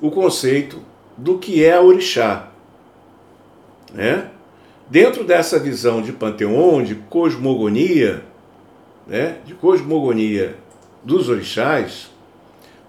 o 0.00 0.10
conceito 0.10 0.80
do 1.16 1.38
que 1.38 1.62
é 1.62 1.74
a 1.74 1.82
orixá, 1.82 2.48
né? 3.92 4.30
Dentro 4.88 5.24
dessa 5.24 5.58
visão 5.58 6.00
de 6.00 6.12
panteão, 6.12 6.82
de 6.82 6.94
cosmogonia, 6.94 8.24
né? 9.06 9.38
De 9.44 9.54
cosmogonia 9.54 10.56
dos 11.04 11.28
orixás, 11.28 12.10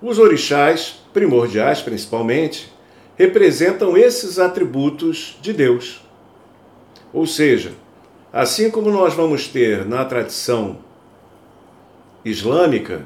os 0.02 0.20
orixás 0.20 1.02
primordiais, 1.14 1.82
principalmente, 1.82 2.72
representam 3.18 3.98
esses 3.98 4.40
atributos 4.40 5.38
de 5.42 5.54
Deus. 5.54 6.03
Ou 7.14 7.28
seja, 7.28 7.74
assim 8.32 8.72
como 8.72 8.90
nós 8.90 9.14
vamos 9.14 9.48
ter 9.48 9.86
na 9.86 10.04
tradição 10.04 10.80
islâmica, 12.26 13.06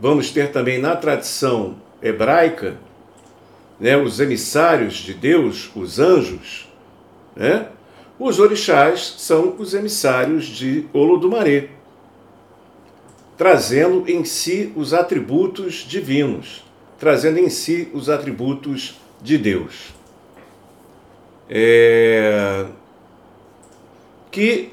vamos 0.00 0.30
ter 0.30 0.50
também 0.50 0.78
na 0.78 0.96
tradição 0.96 1.76
hebraica, 2.02 2.78
né, 3.78 3.96
os 3.96 4.20
emissários 4.20 4.94
de 4.94 5.12
Deus, 5.12 5.70
os 5.76 5.98
anjos, 5.98 6.68
né? 7.36 7.68
Os 8.18 8.38
orixás 8.38 9.14
são 9.18 9.54
os 9.58 9.72
emissários 9.72 10.44
de 10.44 10.86
Olodumaré, 10.92 11.70
trazendo 13.36 14.04
em 14.06 14.24
si 14.24 14.70
os 14.76 14.92
atributos 14.92 15.86
divinos, 15.88 16.62
trazendo 16.98 17.38
em 17.38 17.48
si 17.48 17.88
os 17.94 18.10
atributos 18.10 19.00
de 19.22 19.38
Deus. 19.38 19.94
É, 21.48 22.66
que 24.30 24.72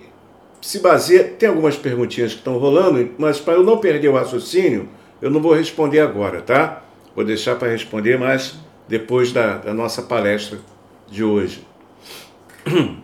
se 0.62 0.80
baseia. 0.80 1.24
Tem 1.24 1.50
algumas 1.50 1.76
perguntinhas 1.76 2.34
que 2.34 2.40
estão 2.40 2.58
rolando, 2.58 3.12
mas 3.18 3.40
para 3.40 3.54
eu 3.56 3.64
não 3.64 3.78
perder 3.78 4.10
o 4.10 4.14
raciocínio, 4.14 4.90
eu 5.22 5.30
não 5.30 5.42
vou 5.42 5.54
responder 5.54 6.00
agora, 6.00 6.42
tá? 6.42 6.84
Vou 7.16 7.24
deixar 7.26 7.56
para 7.56 7.70
responder 7.70 8.18
mais 8.18 8.56
depois 8.88 9.32
da, 9.32 9.58
da 9.58 9.74
nossa 9.74 10.02
palestra 10.04 10.60
de 11.10 11.24
hoje. 11.24 11.66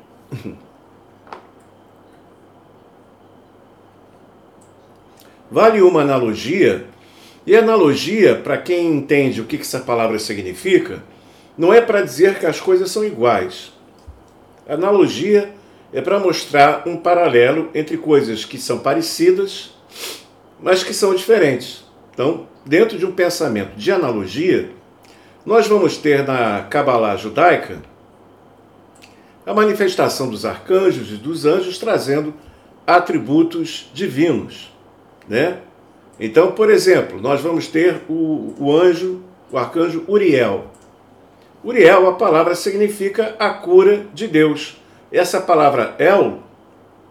Vale 5.49 5.81
uma 5.81 6.01
analogia, 6.01 6.85
e 7.45 7.55
analogia, 7.55 8.35
para 8.35 8.57
quem 8.57 8.87
entende 8.87 9.41
o 9.41 9.45
que 9.45 9.57
essa 9.57 9.79
palavra 9.79 10.17
significa, 10.17 11.03
não 11.57 11.73
é 11.73 11.81
para 11.81 12.01
dizer 12.01 12.39
que 12.39 12.45
as 12.45 12.59
coisas 12.59 12.89
são 12.89 13.03
iguais. 13.03 13.71
Analogia 14.67 15.52
é 15.93 16.01
para 16.01 16.19
mostrar 16.19 16.87
um 16.87 16.97
paralelo 16.97 17.69
entre 17.73 17.97
coisas 17.97 18.43
que 18.43 18.57
são 18.57 18.79
parecidas, 18.79 19.73
mas 20.59 20.83
que 20.83 20.93
são 20.93 21.13
diferentes. 21.13 21.83
Então, 22.13 22.47
dentro 22.65 22.97
de 22.97 23.05
um 23.05 23.11
pensamento 23.11 23.75
de 23.75 23.91
analogia, 23.91 24.71
nós 25.45 25.67
vamos 25.67 25.97
ter 25.97 26.25
na 26.25 26.63
Kabbalah 26.63 27.15
judaica 27.15 27.81
a 29.45 29.53
manifestação 29.53 30.29
dos 30.29 30.45
arcanjos 30.45 31.11
e 31.11 31.15
dos 31.15 31.45
anjos 31.45 31.77
trazendo 31.77 32.33
atributos 32.87 33.89
divinos, 33.93 34.73
né? 35.27 35.59
Então, 36.19 36.51
por 36.51 36.69
exemplo, 36.69 37.19
nós 37.19 37.41
vamos 37.41 37.67
ter 37.67 38.03
o, 38.07 38.53
o 38.57 38.75
anjo, 38.75 39.21
o 39.51 39.57
arcanjo 39.57 40.03
Uriel, 40.07 40.71
Uriel, 41.63 42.09
a 42.09 42.13
palavra 42.15 42.55
significa 42.55 43.37
a 43.39 43.49
cura 43.51 44.05
de 44.13 44.27
Deus. 44.27 44.75
Essa 45.13 45.39
palavra 45.39 45.93
El, 45.99 46.39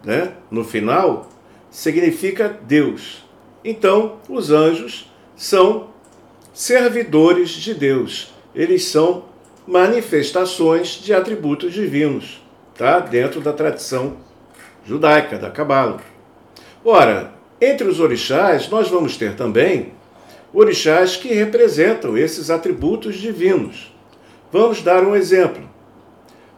né, 0.03 0.33
no 0.51 0.65
final, 0.65 1.29
significa 1.71 2.49
Deus. 2.49 3.23
Então, 3.63 4.17
os 4.27 4.51
anjos 4.51 5.09
são 5.37 5.87
servidores 6.53 7.51
de 7.51 7.73
Deus. 7.73 8.33
Eles 8.53 8.83
são 8.83 9.23
manifestações 9.65 10.89
de 11.01 11.13
atributos 11.13 11.71
divinos, 11.71 12.43
tá? 12.77 12.99
Dentro 12.99 13.39
da 13.39 13.53
tradição 13.53 14.17
judaica, 14.85 15.37
da 15.37 15.49
Cabala. 15.49 16.01
Ora, 16.83 17.31
entre 17.61 17.87
os 17.87 18.01
orixás, 18.01 18.67
nós 18.67 18.89
vamos 18.89 19.15
ter 19.15 19.37
também 19.37 19.93
orixás 20.53 21.15
que 21.15 21.33
representam 21.33 22.17
esses 22.17 22.49
atributos 22.49 23.15
divinos. 23.15 23.95
Vamos 24.51 24.81
dar 24.81 25.05
um 25.05 25.15
exemplo. 25.15 25.72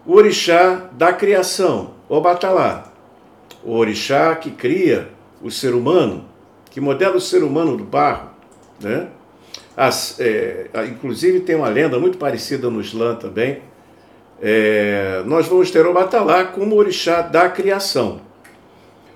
O 0.06 0.14
orixá 0.14 0.90
da 0.92 1.12
criação, 1.12 1.92
o 2.08 2.22
Batalá. 2.22 2.92
O 3.64 3.76
orixá 3.76 4.36
que 4.36 4.52
cria 4.52 5.10
o 5.42 5.50
ser 5.50 5.74
humano, 5.74 6.26
que 6.70 6.80
modela 6.80 7.16
o 7.16 7.22
ser 7.22 7.44
humano 7.44 7.76
do 7.76 7.84
barro. 7.84 8.30
Né? 8.80 9.08
As, 9.76 10.20
é, 10.20 10.70
inclusive 10.88 11.40
tem 11.40 11.56
uma 11.56 11.70
lenda 11.70 12.00
muito 12.00 12.18
parecida 12.18 12.70
no 12.70 12.80
Islã 12.80 13.16
também, 13.16 13.62
é, 14.42 15.24
nós 15.26 15.48
vamos 15.48 15.72
ter 15.72 15.86
o 15.86 15.94
Batalá 15.94 16.46
como 16.46 16.76
orixá 16.76 17.22
da 17.22 17.50
criação. 17.50 18.22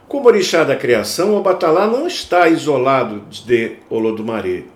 Como 0.08 0.28
orixá 0.28 0.63
da 0.63 0.75
criação, 0.75 1.36
o 1.36 1.41
Batalá 1.43 1.86
não 1.86 2.08
está 2.08 2.49
isolado 2.49 3.21
de 3.30 3.78
Olodumare. 3.89 4.67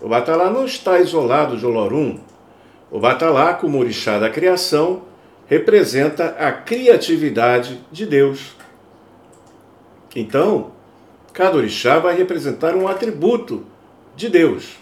O 0.00 0.08
Batalá 0.08 0.48
não 0.48 0.64
está 0.64 1.00
isolado 1.00 1.56
de 1.56 1.66
Olorum. 1.66 2.20
O 2.88 3.00
Batalá, 3.00 3.54
como 3.54 3.80
orixá 3.80 4.18
da 4.18 4.30
criação, 4.30 5.02
representa 5.46 6.36
a 6.38 6.52
criatividade 6.52 7.80
de 7.90 8.04
Deus. 8.04 8.56
Então, 10.14 10.72
cada 11.32 11.56
orixá 11.56 11.98
vai 11.98 12.16
representar 12.16 12.74
um 12.74 12.88
atributo 12.88 13.64
de 14.16 14.28
Deus. 14.28 14.76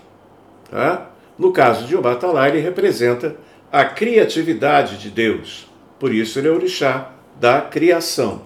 Tá? 0.71 1.11
No 1.39 1.53
caso 1.53 1.87
de 1.87 1.97
Obatalá, 1.97 2.49
ele 2.49 2.61
representa 2.61 3.37
a 3.71 3.85
criatividade 3.85 4.99
de 4.99 5.11
Deus. 5.11 5.69
Por 5.99 6.15
isso 6.15 6.39
ele 6.39 6.49
é 6.49 6.53
orixá 6.53 7.11
da 7.41 7.61
criação. 7.61 8.43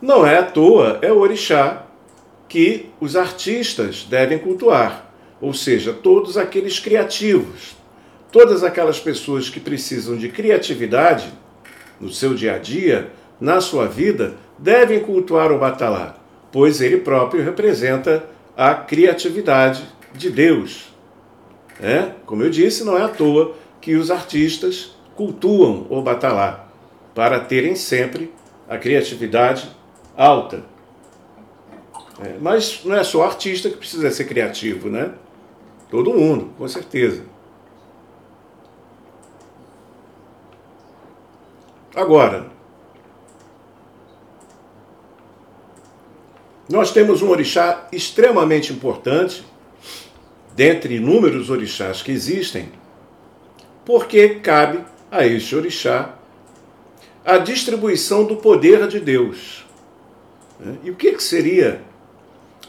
Não 0.00 0.26
é 0.26 0.38
à 0.38 0.42
toa, 0.42 0.98
é 1.02 1.10
o 1.10 1.18
orixá 1.18 1.86
que 2.48 2.90
os 3.00 3.16
artistas 3.16 4.04
devem 4.04 4.38
cultuar, 4.38 5.12
ou 5.40 5.52
seja, 5.52 5.92
todos 5.92 6.36
aqueles 6.36 6.78
criativos, 6.78 7.76
todas 8.30 8.62
aquelas 8.62 9.00
pessoas 9.00 9.48
que 9.48 9.60
precisam 9.60 10.16
de 10.16 10.28
criatividade 10.28 11.32
no 12.00 12.10
seu 12.10 12.34
dia 12.34 12.54
a 12.54 12.58
dia, 12.58 13.10
na 13.40 13.60
sua 13.60 13.86
vida, 13.86 14.34
devem 14.58 15.00
cultuar 15.00 15.52
o 15.52 15.58
Batalá, 15.58 16.16
pois 16.52 16.80
ele 16.80 16.98
próprio 16.98 17.42
representa 17.42 18.24
a 18.56 18.74
criatividade 18.74 19.82
de 20.14 20.30
Deus. 20.30 20.92
É, 21.80 22.12
como 22.26 22.42
eu 22.42 22.50
disse, 22.50 22.84
não 22.84 22.98
é 22.98 23.02
à 23.02 23.08
toa 23.08 23.54
que 23.80 23.94
os 23.94 24.10
artistas 24.10 24.96
cultuam 25.14 25.86
o 25.88 26.02
Batalá 26.02 26.68
para 27.14 27.40
terem 27.40 27.74
sempre 27.74 28.32
a 28.68 28.76
criatividade 28.76 29.68
alta. 30.16 30.64
É, 32.20 32.34
mas 32.40 32.80
não 32.84 32.96
é 32.96 33.04
só 33.04 33.24
artista 33.24 33.70
que 33.70 33.76
precisa 33.76 34.10
ser 34.10 34.24
criativo, 34.24 34.88
né? 34.88 35.12
Todo 35.88 36.12
mundo, 36.12 36.50
com 36.58 36.66
certeza. 36.66 37.22
Agora, 41.98 42.46
nós 46.70 46.92
temos 46.92 47.22
um 47.22 47.28
orixá 47.28 47.88
extremamente 47.90 48.72
importante, 48.72 49.44
dentre 50.54 50.94
inúmeros 50.94 51.50
orixás 51.50 52.00
que 52.00 52.12
existem, 52.12 52.70
porque 53.84 54.36
cabe 54.36 54.84
a 55.10 55.26
este 55.26 55.56
orixá 55.56 56.14
a 57.24 57.36
distribuição 57.36 58.24
do 58.24 58.36
poder 58.36 58.86
de 58.86 59.00
Deus. 59.00 59.66
Né? 60.60 60.78
E 60.84 60.92
o 60.92 60.94
que 60.94 61.18
seria 61.18 61.82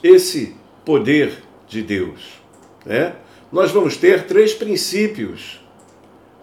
esse 0.02 0.56
poder 0.84 1.44
de 1.68 1.84
Deus? 1.84 2.42
Né? 2.84 3.14
Nós 3.52 3.70
vamos 3.70 3.96
ter 3.96 4.26
três 4.26 4.56
princípios 4.56 5.60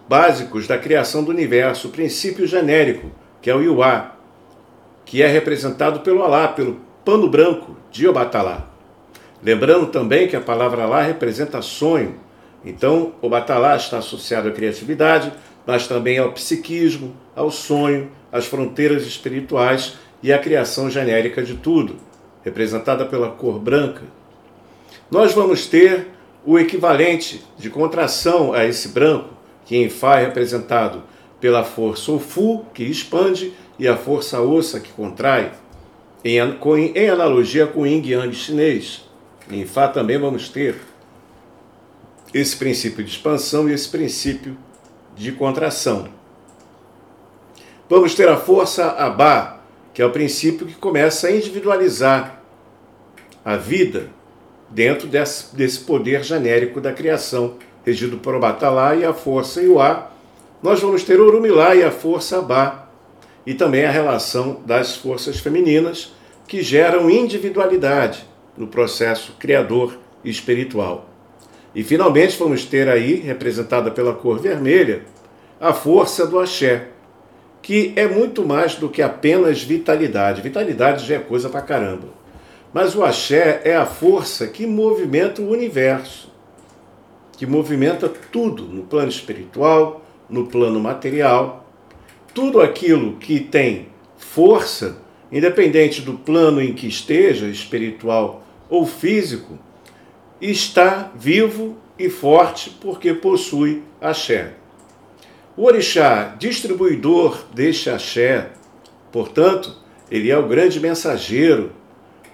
básicos 0.08 0.66
da 0.66 0.78
criação 0.78 1.22
do 1.22 1.30
universo. 1.30 1.88
O 1.88 1.90
princípio 1.90 2.46
genérico, 2.46 3.10
que 3.40 3.50
é 3.50 3.54
o 3.54 3.62
Iuá, 3.62 4.16
que 5.04 5.22
é 5.22 5.26
representado 5.26 6.00
pelo 6.00 6.22
Alá, 6.22 6.48
pelo 6.48 6.80
pano 7.04 7.28
branco 7.28 7.76
de 7.90 8.08
Obatalá. 8.08 8.66
Lembrando 9.42 9.86
também 9.86 10.26
que 10.26 10.36
a 10.36 10.40
palavra 10.40 10.82
Alá 10.82 11.02
representa 11.02 11.62
sonho, 11.62 12.26
então, 12.66 13.12
o 13.22 13.28
batalá 13.28 13.76
está 13.76 13.98
associado 13.98 14.48
à 14.48 14.50
criatividade, 14.50 15.32
mas 15.64 15.86
também 15.86 16.18
ao 16.18 16.32
psiquismo, 16.32 17.14
ao 17.34 17.48
sonho, 17.48 18.10
às 18.32 18.46
fronteiras 18.46 19.06
espirituais 19.06 19.94
e 20.20 20.32
à 20.32 20.38
criação 20.40 20.90
genérica 20.90 21.44
de 21.44 21.54
tudo, 21.54 21.94
representada 22.44 23.06
pela 23.06 23.30
cor 23.30 23.60
branca. 23.60 24.02
Nós 25.08 25.32
vamos 25.32 25.66
ter 25.66 26.08
o 26.44 26.58
equivalente 26.58 27.40
de 27.56 27.70
contração 27.70 28.52
a 28.52 28.64
esse 28.64 28.88
branco, 28.88 29.35
que 29.66 29.76
em 29.76 29.90
Fá 29.90 30.20
é 30.20 30.26
representado 30.26 31.02
pela 31.40 31.64
força 31.64 32.12
Ofu, 32.12 32.64
que 32.72 32.84
expande, 32.84 33.52
e 33.78 33.86
a 33.86 33.96
força 33.96 34.40
Ossa, 34.40 34.80
que 34.80 34.90
contrai, 34.92 35.52
em, 36.24 36.38
em 36.94 37.10
analogia 37.10 37.66
com 37.66 37.82
o 37.82 37.86
Yin 37.86 38.02
Yang 38.02 38.34
chinês. 38.34 39.04
Em 39.50 39.66
Fá 39.66 39.88
também 39.88 40.18
vamos 40.18 40.48
ter 40.48 40.76
esse 42.32 42.56
princípio 42.56 43.04
de 43.04 43.10
expansão 43.10 43.68
e 43.68 43.72
esse 43.72 43.88
princípio 43.88 44.56
de 45.14 45.32
contração. 45.32 46.08
Vamos 47.88 48.14
ter 48.14 48.28
a 48.28 48.36
força 48.36 48.90
Abá, 48.92 49.60
que 49.92 50.02
é 50.02 50.06
o 50.06 50.10
princípio 50.10 50.66
que 50.66 50.74
começa 50.74 51.28
a 51.28 51.32
individualizar 51.32 52.42
a 53.44 53.56
vida 53.56 54.10
dentro 54.68 55.06
desse, 55.06 55.54
desse 55.54 55.80
poder 55.80 56.24
genérico 56.24 56.80
da 56.80 56.92
criação, 56.92 57.56
regido 57.86 58.18
por 58.18 58.34
Obatalá 58.34 58.96
e 58.96 59.04
a 59.04 59.14
força 59.14 59.62
Iuá. 59.62 60.10
Nós 60.60 60.80
vamos 60.80 61.04
ter 61.04 61.20
Urumilá 61.20 61.76
e 61.76 61.84
a 61.84 61.92
força 61.92 62.40
Abá, 62.40 62.88
e 63.46 63.54
também 63.54 63.84
a 63.84 63.90
relação 63.90 64.60
das 64.66 64.96
forças 64.96 65.38
femininas 65.38 66.12
que 66.48 66.62
geram 66.62 67.08
individualidade 67.08 68.26
no 68.56 68.66
processo 68.66 69.36
criador 69.38 69.96
e 70.24 70.30
espiritual. 70.30 71.08
E 71.72 71.84
finalmente 71.84 72.36
vamos 72.36 72.64
ter 72.64 72.88
aí, 72.88 73.14
representada 73.14 73.90
pela 73.90 74.14
cor 74.14 74.40
vermelha, 74.40 75.02
a 75.60 75.72
força 75.72 76.26
do 76.26 76.40
axé, 76.40 76.88
que 77.62 77.92
é 77.94 78.08
muito 78.08 78.44
mais 78.44 78.74
do 78.74 78.88
que 78.88 79.02
apenas 79.02 79.62
vitalidade. 79.62 80.42
Vitalidade 80.42 81.06
já 81.06 81.16
é 81.16 81.18
coisa 81.18 81.48
pra 81.48 81.60
caramba. 81.60 82.08
Mas 82.72 82.96
o 82.96 83.04
axé 83.04 83.60
é 83.64 83.76
a 83.76 83.86
força 83.86 84.46
que 84.48 84.66
movimenta 84.66 85.40
o 85.40 85.50
universo, 85.50 86.34
que 87.36 87.46
movimenta 87.46 88.08
tudo 88.08 88.64
no 88.64 88.82
plano 88.82 89.08
espiritual, 89.08 90.04
no 90.28 90.46
plano 90.46 90.80
material. 90.80 91.70
Tudo 92.32 92.60
aquilo 92.60 93.16
que 93.16 93.40
tem 93.40 93.88
força, 94.16 94.98
independente 95.30 96.00
do 96.02 96.14
plano 96.14 96.60
em 96.60 96.72
que 96.72 96.86
esteja, 96.86 97.46
espiritual 97.46 98.44
ou 98.68 98.86
físico, 98.86 99.58
está 100.40 101.10
vivo 101.14 101.76
e 101.98 102.08
forte 102.08 102.70
porque 102.80 103.14
possui 103.14 103.82
axé. 104.00 104.54
O 105.56 105.64
orixá, 105.64 106.34
distribuidor 106.38 107.44
deste 107.54 107.88
axé, 107.88 108.50
portanto, 109.10 109.74
ele 110.10 110.30
é 110.30 110.36
o 110.36 110.46
grande 110.46 110.78
mensageiro, 110.78 111.72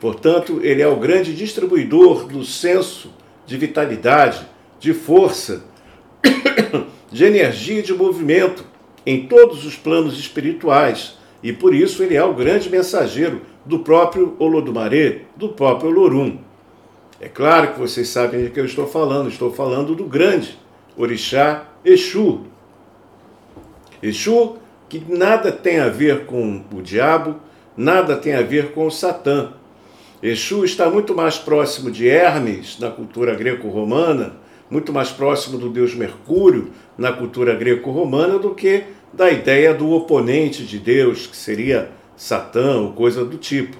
portanto, 0.00 0.60
ele 0.62 0.82
é 0.82 0.88
o 0.88 0.96
grande 0.96 1.34
distribuidor 1.34 2.26
do 2.26 2.44
senso 2.44 3.12
de 3.46 3.56
vitalidade, 3.56 4.44
de 4.82 4.92
força, 4.92 5.62
de 7.10 7.24
energia 7.24 7.78
e 7.78 7.82
de 7.82 7.94
movimento 7.94 8.64
em 9.06 9.28
todos 9.28 9.64
os 9.64 9.76
planos 9.76 10.18
espirituais. 10.18 11.16
E 11.40 11.52
por 11.52 11.72
isso 11.72 12.02
ele 12.02 12.16
é 12.16 12.24
o 12.24 12.34
grande 12.34 12.68
mensageiro 12.68 13.42
do 13.64 13.78
próprio 13.78 14.34
Olodumare, 14.40 15.24
do 15.36 15.50
próprio 15.50 15.90
Olorum. 15.90 16.38
É 17.20 17.28
claro 17.28 17.74
que 17.74 17.78
vocês 17.78 18.08
sabem 18.08 18.42
de 18.42 18.50
que 18.50 18.58
eu 18.58 18.64
estou 18.64 18.88
falando, 18.88 19.28
estou 19.28 19.52
falando 19.52 19.94
do 19.94 20.04
grande 20.04 20.58
orixá 20.96 21.68
Exu. 21.84 22.40
Exu 24.02 24.56
que 24.88 25.00
nada 25.08 25.52
tem 25.52 25.78
a 25.78 25.88
ver 25.88 26.26
com 26.26 26.64
o 26.74 26.82
diabo, 26.82 27.36
nada 27.76 28.16
tem 28.16 28.34
a 28.34 28.42
ver 28.42 28.72
com 28.72 28.84
o 28.88 28.90
Satã. 28.90 29.52
Exu 30.20 30.64
está 30.64 30.90
muito 30.90 31.14
mais 31.14 31.38
próximo 31.38 31.88
de 31.88 32.08
Hermes 32.08 32.80
na 32.80 32.90
cultura 32.90 33.36
greco-romana, 33.36 34.41
muito 34.72 34.90
mais 34.90 35.10
próximo 35.10 35.58
do 35.58 35.68
deus 35.68 35.94
Mercúrio 35.94 36.70
na 36.96 37.12
cultura 37.12 37.54
greco-romana 37.54 38.38
do 38.38 38.54
que 38.54 38.84
da 39.12 39.30
ideia 39.30 39.74
do 39.74 39.90
oponente 39.90 40.64
de 40.64 40.78
Deus, 40.78 41.26
que 41.26 41.36
seria 41.36 41.90
Satã 42.16 42.80
ou 42.80 42.92
coisa 42.92 43.22
do 43.22 43.36
tipo. 43.36 43.76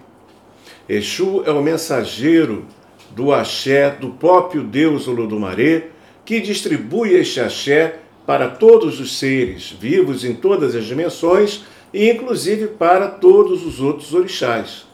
Exu 0.87 1.45
é 1.47 1.51
o 1.51 1.63
mensageiro 1.63 2.67
do 3.13 3.33
axé 3.33 3.89
do 3.89 4.11
próprio 4.11 4.63
Deus 4.63 5.09
Olodumare, 5.09 5.87
que 6.27 6.41
distribui 6.41 7.15
este 7.15 7.41
axé 7.41 8.01
para 8.27 8.51
todos 8.51 9.01
os 9.01 9.19
seres 9.19 9.71
vivos 9.71 10.27
em 10.27 10.35
todas 10.35 10.75
as 10.75 10.85
dimensões 10.85 11.65
e 11.95 12.11
inclusive 12.11 12.67
para 12.67 13.09
todos 13.09 13.65
os 13.65 13.81
outros 13.81 14.13
orixás. 14.13 14.87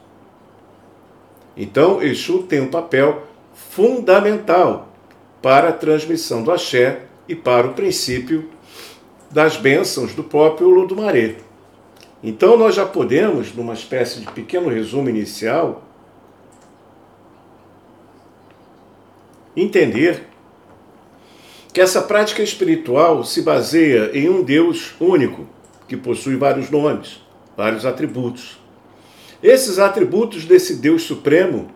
Então, 1.56 2.00
Exu 2.00 2.44
tem 2.44 2.60
um 2.60 2.68
papel 2.68 3.24
fundamental 3.52 4.88
para 5.40 5.68
a 5.68 5.72
transmissão 5.72 6.42
do 6.42 6.50
axé 6.50 7.02
e 7.28 7.34
para 7.34 7.66
o 7.66 7.74
princípio 7.74 8.48
das 9.30 9.56
bênçãos 9.56 10.14
do 10.14 10.24
próprio 10.24 10.68
Olodumare. 10.68 11.36
Então, 12.22 12.56
nós 12.56 12.74
já 12.74 12.84
podemos, 12.84 13.54
numa 13.54 13.74
espécie 13.74 14.20
de 14.20 14.26
pequeno 14.32 14.68
resumo 14.68 15.08
inicial, 15.08 15.84
entender 19.54 20.26
que 21.72 21.80
essa 21.80 22.02
prática 22.02 22.42
espiritual 22.42 23.22
se 23.22 23.42
baseia 23.42 24.10
em 24.12 24.28
um 24.28 24.42
Deus 24.42 24.94
único, 24.98 25.46
que 25.86 25.96
possui 25.96 26.36
vários 26.36 26.70
nomes, 26.70 27.22
vários 27.56 27.86
atributos. 27.86 28.58
Esses 29.42 29.78
atributos 29.78 30.44
desse 30.44 30.76
Deus 30.76 31.02
Supremo 31.02 31.68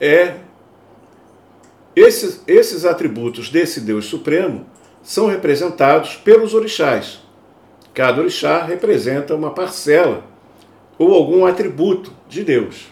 é 0.00 0.34
esses, 1.96 2.42
esses 2.46 2.84
atributos 2.84 3.48
desse 3.48 3.80
Deus 3.80 4.06
Supremo 4.06 4.66
são 5.02 5.26
representados 5.26 6.16
pelos 6.16 6.54
orixás. 6.54 7.20
Cada 7.92 8.20
orixá 8.20 8.64
representa 8.64 9.34
uma 9.34 9.50
parcela 9.50 10.24
ou 10.98 11.14
algum 11.14 11.46
atributo 11.46 12.12
de 12.28 12.42
Deus. 12.42 12.86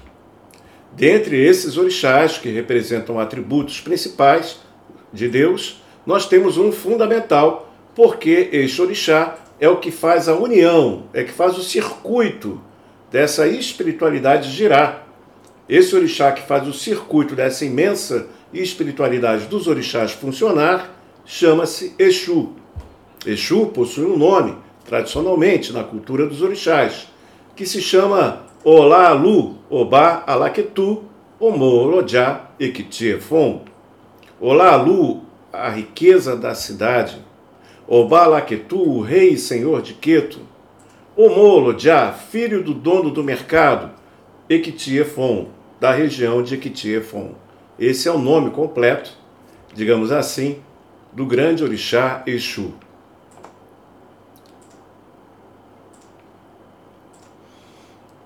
Dentre 0.93 1.43
esses 1.43 1.77
orixás 1.77 2.39
que 2.39 2.51
representam 2.51 3.19
atributos 3.19 3.81
principais 3.81 4.61
de 5.13 5.29
Deus, 5.29 5.83
nós 6.07 6.29
temos 6.29 6.59
um 6.59 6.71
fundamental, 6.71 7.73
porque 7.95 8.51
este 8.53 8.83
orixá 8.83 9.39
é 9.59 9.69
o 9.69 9.79
que 9.79 9.91
faz 9.91 10.29
a 10.29 10.35
união, 10.35 11.05
é 11.15 11.25
que 11.25 11.33
faz 11.33 11.57
o 11.57 11.63
circuito 11.63 12.61
dessa 13.11 13.47
espiritualidade 13.47 14.51
girar. 14.51 15.07
Esse 15.69 15.95
orixá 15.95 16.33
que 16.33 16.43
faz 16.43 16.67
o 16.69 16.73
circuito 16.73 17.35
dessa 17.35 17.65
imensa 17.65 18.29
espiritualidade 18.53 19.47
dos 19.47 19.67
orixás 19.67 20.13
funcionar 20.13 20.95
chama-se 21.25 21.95
Exu. 21.99 22.51
Exu 23.25 23.67
possui 23.67 24.05
um 24.05 24.19
nome, 24.19 24.57
tradicionalmente, 24.85 25.73
na 25.73 25.85
cultura 25.85 26.27
dos 26.27 26.43
orixás, 26.43 27.09
que 27.55 27.65
se 27.65 27.81
chama 27.81 28.47
Olá-Lu, 28.65 29.59
Obá 29.71 30.25
Alaketu, 30.27 31.05
Omolojá 31.39 32.51
Ekitiefon. 32.59 33.63
Olá-Lu, 34.41 35.23
a 35.53 35.69
riqueza 35.69 36.37
da 36.37 36.55
cidade. 36.55 37.19
Obá 37.87 38.25
Alaketu, 38.25 38.81
o 38.81 39.01
rei 39.01 39.31
e 39.31 39.39
senhor 39.39 39.83
de 39.83 39.95
Queto. 39.95 40.41
Omolojá, 41.17 42.13
filho 42.13 42.63
do 42.63 42.73
dono 42.73 43.11
do 43.11 43.23
mercado. 43.23 43.91
Ekitiefon, 44.49 45.49
da 45.81 45.93
região 45.93 46.43
de 46.43 46.55
Ekitiefon. 46.55 47.33
Esse 47.79 48.09
é 48.09 48.13
o 48.13 48.19
nome 48.19 48.51
completo, 48.51 49.13
digamos 49.75 50.13
assim, 50.13 50.63
do 51.13 51.27
grande 51.27 51.65
orixá 51.65 52.23
Exu. 52.27 52.75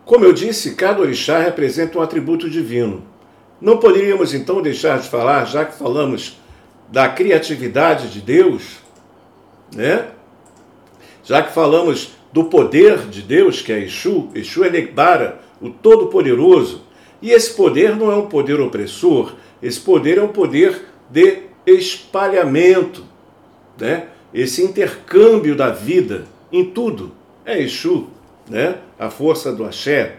Como 0.05 0.25
eu 0.25 0.33
disse, 0.33 0.77
cada 0.77 1.01
orixá 1.01 1.41
representa 1.41 1.99
um 1.99 2.03
atributo 2.03 2.49
divino. 2.49 3.03
Não 3.61 3.79
poderíamos 3.79 4.35
então 4.35 4.63
deixar 4.63 5.01
de 5.01 5.09
falar, 5.09 5.45
já 5.47 5.65
que 5.65 5.77
falamos 5.77 6.39
da 6.89 7.09
criatividade 7.09 8.09
de 8.09 8.21
Deus, 8.21 8.77
né? 9.75 10.09
Já 11.25 11.43
que 11.43 11.53
falamos 11.53 12.13
do 12.33 12.45
poder 12.45 12.99
de 13.09 13.21
Deus, 13.21 13.61
que 13.61 13.73
é 13.73 13.81
Exu, 13.81 14.29
Exu 14.33 14.63
é 14.63 14.71
Negbara, 14.71 15.41
o 15.61 15.71
Todo-Poderoso, 15.71 16.86
e 17.27 17.33
esse 17.33 17.55
poder 17.55 17.97
não 17.97 18.13
é 18.13 18.15
um 18.15 18.29
poder 18.29 18.61
opressor, 18.61 19.35
esse 19.61 19.81
poder 19.81 20.17
é 20.17 20.23
um 20.23 20.29
poder 20.29 20.83
de 21.11 21.39
espalhamento, 21.67 23.05
né? 23.77 24.07
esse 24.33 24.63
intercâmbio 24.63 25.57
da 25.57 25.71
vida 25.71 26.25
em 26.53 26.67
tudo. 26.67 27.11
É 27.45 27.61
Exu 27.61 28.07
né? 28.49 28.77
a 28.97 29.11
força 29.11 29.53
do 29.53 29.65
axé. 29.65 30.19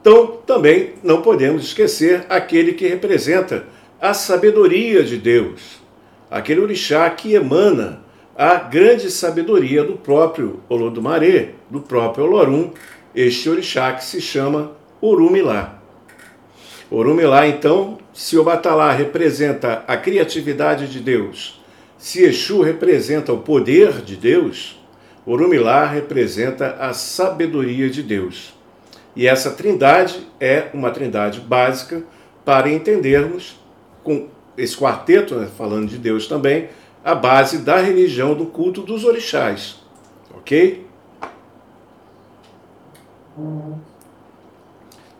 Então, 0.00 0.38
também 0.44 0.94
não 1.04 1.22
podemos 1.22 1.62
esquecer 1.62 2.26
aquele 2.28 2.72
que 2.72 2.88
representa 2.88 3.64
a 4.00 4.12
sabedoria 4.12 5.04
de 5.04 5.18
Deus, 5.18 5.78
aquele 6.28 6.58
orixá 6.58 7.08
que 7.08 7.34
emana 7.34 8.02
a 8.34 8.56
grande 8.56 9.12
sabedoria 9.12 9.84
do 9.84 9.92
próprio 9.92 10.58
Olodumaré, 10.68 11.50
do 11.70 11.80
próprio 11.80 12.24
Olorum, 12.24 12.72
este 13.14 13.48
orixá 13.48 13.92
que 13.92 14.04
se 14.04 14.20
chama 14.20 14.72
Urumilá. 15.00 15.81
Urumilá, 16.92 17.48
então, 17.48 17.96
se 18.12 18.36
o 18.36 18.44
Batalá 18.44 18.92
representa 18.92 19.82
a 19.88 19.96
criatividade 19.96 20.88
de 20.88 21.00
Deus, 21.00 21.58
se 21.96 22.22
Exu 22.22 22.60
representa 22.60 23.32
o 23.32 23.38
poder 23.38 24.02
de 24.02 24.14
Deus, 24.14 24.78
Orumilá 25.24 25.86
representa 25.86 26.76
a 26.78 26.92
sabedoria 26.92 27.88
de 27.88 28.02
Deus. 28.02 28.52
E 29.16 29.26
essa 29.26 29.52
trindade 29.52 30.26
é 30.38 30.66
uma 30.74 30.90
trindade 30.90 31.40
básica 31.40 32.02
para 32.44 32.70
entendermos, 32.70 33.58
com 34.04 34.28
esse 34.54 34.76
quarteto, 34.76 35.36
né, 35.36 35.48
falando 35.56 35.88
de 35.88 35.96
Deus 35.96 36.26
também, 36.26 36.68
a 37.02 37.14
base 37.14 37.58
da 37.58 37.78
religião 37.78 38.34
do 38.34 38.44
culto 38.44 38.82
dos 38.82 39.04
orixás. 39.04 39.76
Ok? 40.34 40.84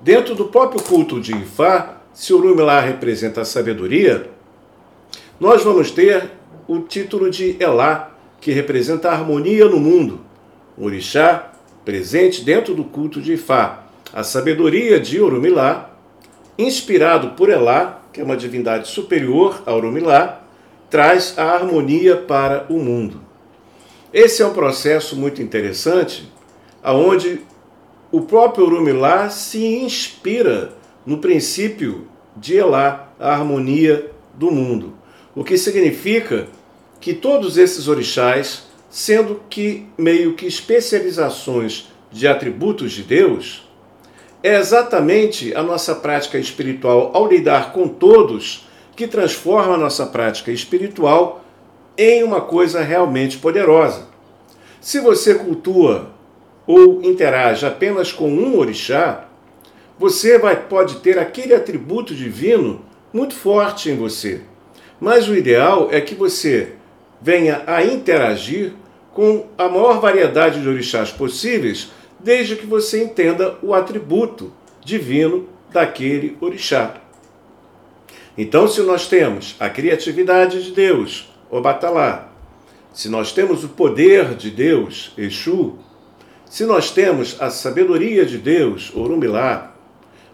Dentro 0.03 0.35
do 0.35 0.47
próprio 0.47 0.83
culto 0.83 1.21
de 1.21 1.33
Ifá, 1.33 1.99
se 2.13 2.35
Orumilá 2.35 2.81
representa 2.81 3.43
a 3.43 3.45
sabedoria, 3.45 4.29
nós 5.39 5.63
vamos 5.63 5.93
ter 5.93 6.29
o 6.67 6.81
título 6.81 7.31
de 7.31 7.57
Elá, 7.63 8.11
que 8.41 8.51
representa 8.51 9.09
a 9.09 9.13
harmonia 9.13 9.67
no 9.67 9.79
mundo. 9.79 10.21
O 10.77 10.87
orixá, 10.87 11.53
presente 11.85 12.45
dentro 12.45 12.75
do 12.75 12.83
culto 12.83 13.21
de 13.21 13.35
Ifá, 13.35 13.85
a 14.13 14.25
sabedoria 14.25 14.99
de 14.99 15.21
Orumilá, 15.21 15.97
inspirado 16.59 17.37
por 17.37 17.49
Elá, 17.49 18.03
que 18.13 18.21
é 18.21 18.25
uma 18.25 18.37
divindade 18.37 18.89
superior 18.89 19.63
a 19.65 19.73
Orumilá, 19.73 20.43
traz 20.91 21.39
a 21.39 21.45
harmonia 21.45 22.17
para 22.17 22.67
o 22.69 22.81
mundo. 22.81 23.21
Esse 24.13 24.43
é 24.43 24.47
um 24.47 24.53
processo 24.53 25.15
muito 25.15 25.41
interessante, 25.41 26.29
aonde 26.83 27.41
o 28.13 28.21
próprio 28.21 28.67
Orumilá 28.67 29.31
se 29.31 29.65
inspira 29.65 30.75
no 31.05 31.17
princípio 31.17 32.07
de 32.37 32.57
Elá, 32.57 33.09
a 33.19 33.33
harmonia 33.33 34.11
do 34.35 34.51
mundo. 34.51 34.93
O 35.35 35.43
que 35.43 35.57
significa 35.57 36.47
que 37.01 37.15
todos 37.15 37.57
esses 37.57 37.89
orixás, 37.89 38.65
sendo 38.91 39.41
que 39.49 39.87
meio 39.97 40.35
que 40.35 40.47
especializações 40.47 41.89
de 42.11 42.29
atributos 42.29 42.93
de 42.93 43.03
Deus, 43.03 43.67
é 44.43 44.59
exatamente 44.59 45.55
a 45.55 45.63
nossa 45.63 45.95
prática 45.95 46.37
espiritual 46.37 47.13
ao 47.15 47.27
lidar 47.27 47.73
com 47.73 47.89
todos 47.89 48.69
que 48.95 49.07
transforma 49.07 49.75
a 49.75 49.79
nossa 49.79 50.05
prática 50.05 50.53
espiritual 50.53 51.43
em 51.97 52.23
uma 52.23 52.43
coisa 52.43 52.83
realmente 52.83 53.39
poderosa. 53.39 54.09
Se 54.81 55.01
você 55.01 55.35
cultua 55.35 56.11
ou 56.67 57.03
interage 57.03 57.67
apenas 57.67 58.13
com 58.13 58.31
um 58.31 58.59
orixá, 58.59 59.29
você 59.99 60.39
vai, 60.39 60.57
pode 60.57 60.97
ter 60.97 61.19
aquele 61.19 61.55
atributo 61.55 62.15
divino 62.15 62.85
muito 63.13 63.35
forte 63.35 63.91
em 63.91 63.97
você. 63.97 64.41
Mas 65.01 65.29
o 65.29 65.35
ideal 65.35 65.89
é 65.91 66.01
que 66.01 66.15
você 66.15 66.73
venha 67.21 67.63
a 67.67 67.85
interagir 67.85 68.73
com 69.13 69.47
a 69.59 69.69
maior 69.69 70.01
variedade 70.01 70.61
de 70.61 70.69
orixás 70.69 71.11
possíveis, 71.11 71.91
desde 72.19 72.57
que 72.57 72.67
você 72.67 73.03
entenda 73.03 73.59
o 73.63 73.75
atributo 73.75 74.53
divino 74.85 75.49
daquele 75.71 76.37
orixá. 76.41 76.95
Então, 78.37 78.67
se 78.67 78.81
nós 78.83 79.07
temos 79.07 79.57
a 79.61 79.69
criatividade 79.69 80.63
de 80.63 80.73
Deus, 80.73 81.31
o 81.51 81.61
Batalá, 81.61 82.33
se 82.93 83.09
nós 83.09 83.33
temos 83.33 83.63
o 83.65 83.69
poder 83.69 84.35
de 84.35 84.51
Deus, 84.51 85.13
Exu, 85.17 85.79
se 86.53 86.67
nós 86.67 86.91
temos 86.91 87.39
a 87.41 87.49
sabedoria 87.49 88.27
de 88.27 88.37
Deus, 88.37 88.93
Orumilá, 88.95 89.75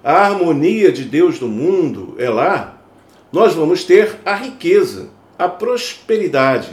a 0.02 0.14
harmonia 0.14 0.90
de 0.90 1.04
Deus 1.04 1.38
no 1.38 1.46
mundo, 1.46 2.16
Elá, 2.18 2.76
nós 3.30 3.54
vamos 3.54 3.84
ter 3.84 4.16
a 4.24 4.34
riqueza, 4.34 5.10
a 5.38 5.46
prosperidade. 5.46 6.70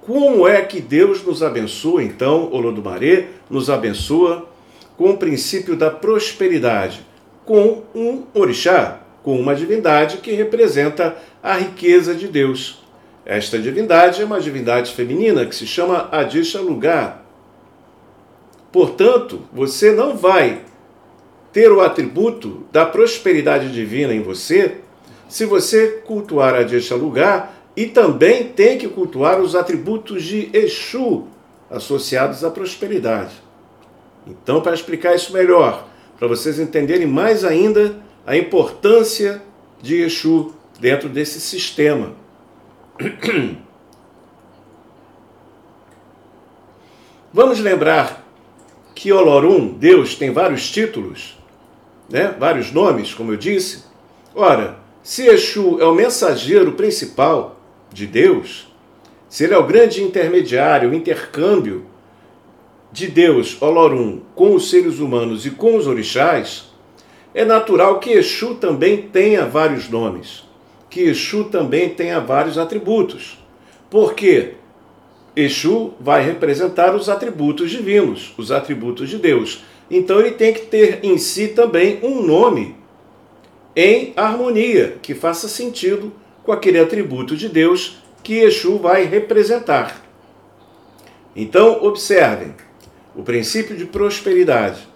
Como 0.00 0.48
é 0.48 0.62
que 0.62 0.80
Deus 0.80 1.22
nos 1.22 1.42
abençoa, 1.42 2.02
então, 2.02 2.50
Olodumaré, 2.50 3.28
nos 3.50 3.68
abençoa 3.68 4.48
com 4.96 5.10
o 5.10 5.18
princípio 5.18 5.76
da 5.76 5.90
prosperidade? 5.90 7.04
Com 7.44 7.82
um 7.94 8.22
orixá, 8.32 9.00
com 9.22 9.38
uma 9.38 9.54
divindade 9.54 10.16
que 10.16 10.32
representa 10.32 11.14
a 11.42 11.56
riqueza 11.56 12.14
de 12.14 12.26
Deus. 12.26 12.82
Esta 13.26 13.58
divindade 13.58 14.22
é 14.22 14.24
uma 14.24 14.40
divindade 14.40 14.94
feminina 14.94 15.44
que 15.44 15.54
se 15.54 15.66
chama 15.66 16.08
Adisha 16.10 16.58
Lugar. 16.58 17.21
Portanto, 18.72 19.42
você 19.52 19.92
não 19.92 20.16
vai 20.16 20.62
ter 21.52 21.70
o 21.70 21.82
atributo 21.82 22.64
da 22.72 22.86
prosperidade 22.86 23.70
divina 23.70 24.14
em 24.14 24.22
você 24.22 24.78
se 25.28 25.44
você 25.44 26.02
cultuar 26.06 26.54
a 26.54 26.62
Deixa 26.62 26.94
Lugar 26.94 27.54
e 27.76 27.86
também 27.86 28.48
tem 28.48 28.78
que 28.78 28.88
cultuar 28.88 29.40
os 29.40 29.54
atributos 29.54 30.24
de 30.24 30.48
Exu 30.52 31.26
associados 31.70 32.42
à 32.44 32.50
prosperidade. 32.50 33.34
Então, 34.26 34.60
para 34.60 34.74
explicar 34.74 35.14
isso 35.14 35.32
melhor, 35.32 35.86
para 36.18 36.28
vocês 36.28 36.58
entenderem 36.58 37.06
mais 37.06 37.44
ainda 37.44 37.96
a 38.26 38.36
importância 38.36 39.42
de 39.80 40.02
Exu 40.02 40.54
dentro 40.78 41.08
desse 41.08 41.40
sistema. 41.40 42.12
Vamos 47.32 47.58
lembrar 47.58 48.21
que 49.02 49.12
Olorum, 49.12 49.66
Deus, 49.66 50.14
tem 50.14 50.30
vários 50.30 50.70
títulos, 50.70 51.36
né? 52.08 52.36
vários 52.38 52.70
nomes, 52.70 53.12
como 53.12 53.32
eu 53.32 53.36
disse. 53.36 53.82
Ora, 54.32 54.76
se 55.02 55.26
Exu 55.26 55.80
é 55.80 55.84
o 55.84 55.92
mensageiro 55.92 56.70
principal 56.74 57.60
de 57.92 58.06
Deus, 58.06 58.72
se 59.28 59.42
ele 59.42 59.54
é 59.54 59.58
o 59.58 59.66
grande 59.66 60.04
intermediário, 60.04 60.90
o 60.90 60.94
intercâmbio 60.94 61.84
de 62.92 63.08
Deus, 63.08 63.60
Olorum, 63.60 64.20
com 64.36 64.54
os 64.54 64.70
seres 64.70 65.00
humanos 65.00 65.44
e 65.46 65.50
com 65.50 65.76
os 65.76 65.88
orixás, 65.88 66.72
é 67.34 67.44
natural 67.44 67.98
que 67.98 68.12
Exu 68.12 68.54
também 68.54 69.02
tenha 69.02 69.44
vários 69.44 69.88
nomes, 69.88 70.44
que 70.88 71.00
Exu 71.00 71.46
também 71.46 71.88
tenha 71.88 72.20
vários 72.20 72.56
atributos. 72.56 73.36
Porque 73.90 74.52
Exu 75.34 75.94
vai 75.98 76.24
representar 76.24 76.94
os 76.94 77.08
atributos 77.08 77.70
divinos, 77.70 78.34
os 78.36 78.52
atributos 78.52 79.08
de 79.08 79.18
Deus. 79.18 79.64
Então 79.90 80.20
ele 80.20 80.32
tem 80.32 80.52
que 80.52 80.66
ter 80.66 81.00
em 81.02 81.18
si 81.18 81.48
também 81.48 81.98
um 82.02 82.22
nome 82.22 82.76
em 83.74 84.12
harmonia, 84.16 84.98
que 85.00 85.14
faça 85.14 85.48
sentido 85.48 86.12
com 86.44 86.52
aquele 86.52 86.78
atributo 86.78 87.36
de 87.36 87.48
Deus 87.48 88.02
que 88.22 88.38
Exu 88.38 88.78
vai 88.78 89.04
representar. 89.04 90.02
Então, 91.34 91.82
observem 91.82 92.54
o 93.16 93.22
princípio 93.22 93.76
de 93.76 93.86
prosperidade. 93.86 94.86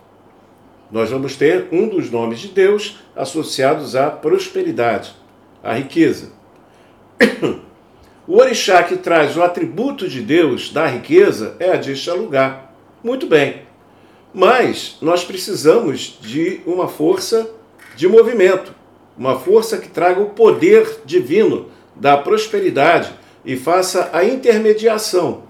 Nós 0.90 1.10
vamos 1.10 1.34
ter 1.34 1.66
um 1.72 1.88
dos 1.88 2.10
nomes 2.10 2.38
de 2.38 2.48
Deus 2.48 2.98
associados 3.14 3.96
à 3.96 4.10
prosperidade, 4.10 5.14
à 5.62 5.74
riqueza. 5.74 6.30
O 8.28 8.38
orixá 8.38 8.82
que 8.82 8.96
traz 8.96 9.36
o 9.36 9.42
atributo 9.42 10.08
de 10.08 10.20
Deus 10.20 10.72
da 10.72 10.86
riqueza 10.86 11.54
é 11.60 11.70
a 11.70 11.76
de 11.76 11.94
Xalugá. 11.94 12.70
Muito 13.02 13.26
bem. 13.26 13.62
Mas 14.34 14.96
nós 15.00 15.24
precisamos 15.24 16.18
de 16.20 16.60
uma 16.66 16.88
força 16.88 17.48
de 17.94 18.08
movimento, 18.08 18.74
uma 19.16 19.38
força 19.38 19.78
que 19.78 19.88
traga 19.88 20.20
o 20.20 20.30
poder 20.30 21.02
divino 21.04 21.68
da 21.94 22.16
prosperidade 22.16 23.12
e 23.44 23.56
faça 23.56 24.10
a 24.12 24.24
intermediação 24.24 25.44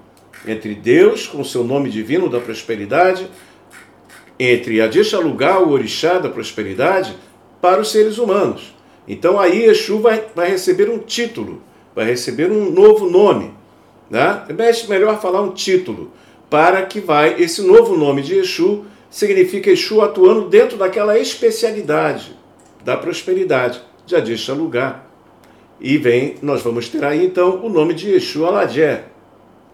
entre 0.46 0.74
Deus, 0.74 1.26
com 1.26 1.42
seu 1.42 1.64
nome 1.64 1.88
divino 1.88 2.28
da 2.28 2.40
prosperidade, 2.40 3.28
entre 4.38 4.82
a 4.82 4.86
Dixalugá, 4.86 5.58
o 5.58 5.70
orixá 5.70 6.18
da 6.18 6.28
prosperidade, 6.28 7.16
para 7.60 7.80
os 7.80 7.90
seres 7.90 8.18
humanos. 8.18 8.76
Então 9.08 9.40
aí 9.40 9.64
Exu 9.64 9.98
vai, 9.98 10.26
vai 10.34 10.50
receber 10.50 10.90
um 10.90 10.98
título, 10.98 11.62
vai 11.96 12.04
receber 12.04 12.52
um 12.52 12.70
novo 12.70 13.08
nome. 13.08 13.52
Né? 14.10 14.44
É 14.50 14.86
melhor 14.86 15.18
falar 15.18 15.40
um 15.40 15.52
título, 15.52 16.12
para 16.50 16.82
que 16.82 17.00
vai, 17.00 17.42
esse 17.42 17.62
novo 17.62 17.96
nome 17.96 18.20
de 18.20 18.34
Exu 18.34 18.84
significa 19.10 19.70
Exu 19.70 20.02
atuando 20.02 20.48
dentro 20.48 20.76
daquela 20.76 21.18
especialidade 21.18 22.36
da 22.84 22.96
prosperidade 22.96 23.80
de 24.04 24.14
Adisha 24.14 24.52
Lugar. 24.52 25.10
E 25.80 25.96
vem, 25.96 26.36
nós 26.42 26.62
vamos 26.62 26.88
ter 26.88 27.02
aí 27.02 27.24
então 27.24 27.64
o 27.64 27.68
nome 27.68 27.94
de 27.94 28.10
Exu 28.10 28.44
Aladjé, 28.44 29.06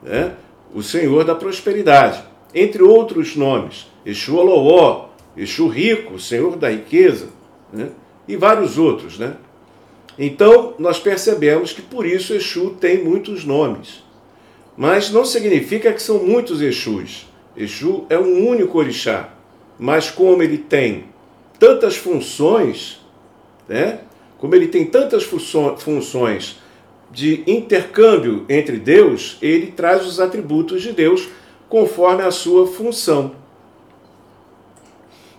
né? 0.03 0.33
o 0.73 0.83
Senhor 0.83 1.25
da 1.25 1.35
Prosperidade, 1.35 2.23
entre 2.55 2.83
outros 2.83 3.37
nomes, 3.37 3.89
Exu 4.07 4.37
Oloó, 4.37 5.09
Exu 5.37 5.69
Rico, 5.69 6.19
Senhor 6.19 6.57
da 6.57 6.71
Riqueza, 6.71 7.29
né? 7.73 7.91
e 8.27 8.37
vários 8.37 8.79
outros. 8.79 9.19
Né? 9.19 9.35
Então, 10.19 10.75
nós 10.79 10.99
percebemos 10.99 11.73
que 11.73 11.83
por 11.83 12.07
isso 12.07 12.35
Exu 12.35 12.71
tem 12.81 13.03
muitos 13.03 13.45
nomes. 13.45 14.03
Mas 14.77 15.11
não 15.11 15.25
significa 15.25 15.93
que 15.93 16.03
são 16.03 16.25
muitos 16.25 16.61
Exus. 16.61 17.27
Exu 17.57 18.07
é 18.09 18.19
um 18.19 18.49
único 18.49 18.79
orixá, 18.79 19.31
mas 19.79 20.11
como 20.11 20.43
ele 20.43 20.59
tem 20.59 21.05
tantas 21.59 21.97
funções, 21.97 23.01
né? 23.69 24.01
como 24.39 24.55
ele 24.55 24.69
tem 24.69 24.87
tantas 24.87 25.25
funções 25.25 26.59
de 27.11 27.45
intercâmbio 27.47 28.47
entre 28.49 28.79
Deus, 28.79 29.37
ele 29.43 29.67
traz 29.67 30.07
os 30.07 30.19
atributos 30.19 30.83
de 30.83 30.93
Deus 30.93 31.29
conforme 31.69 32.23
a 32.23 32.31
sua 32.31 32.67
função. 32.67 33.33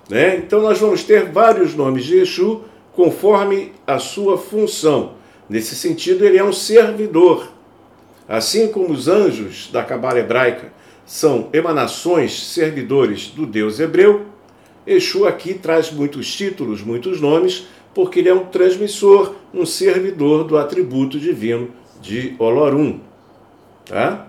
Né? 0.07 0.37
Então 0.37 0.61
nós 0.61 0.79
vamos 0.79 1.03
ter 1.03 1.31
vários 1.31 1.73
nomes 1.73 2.05
de 2.05 2.17
Exu 2.19 2.61
conforme 2.93 3.73
a 3.85 3.99
sua 3.99 4.37
função. 4.37 5.13
Nesse 5.49 5.75
sentido, 5.75 6.25
ele 6.25 6.37
é 6.37 6.43
um 6.43 6.53
servidor. 6.53 7.49
Assim 8.27 8.67
como 8.69 8.93
os 8.93 9.07
anjos 9.07 9.69
da 9.71 9.83
Cabala 9.83 10.19
hebraica 10.19 10.71
são 11.05 11.49
emanações, 11.51 12.47
servidores 12.47 13.27
do 13.27 13.45
Deus 13.45 13.79
hebreu, 13.79 14.27
Exu 14.85 15.25
aqui 15.25 15.53
traz 15.53 15.91
muitos 15.91 16.33
títulos, 16.35 16.81
muitos 16.81 17.21
nomes, 17.21 17.67
porque 17.93 18.19
ele 18.19 18.29
é 18.29 18.33
um 18.33 18.45
transmissor, 18.45 19.35
um 19.53 19.65
servidor 19.65 20.43
do 20.43 20.57
atributo 20.57 21.17
divino 21.17 21.69
de 22.01 22.35
Olorum. 22.37 22.99
Tá? 23.85 24.27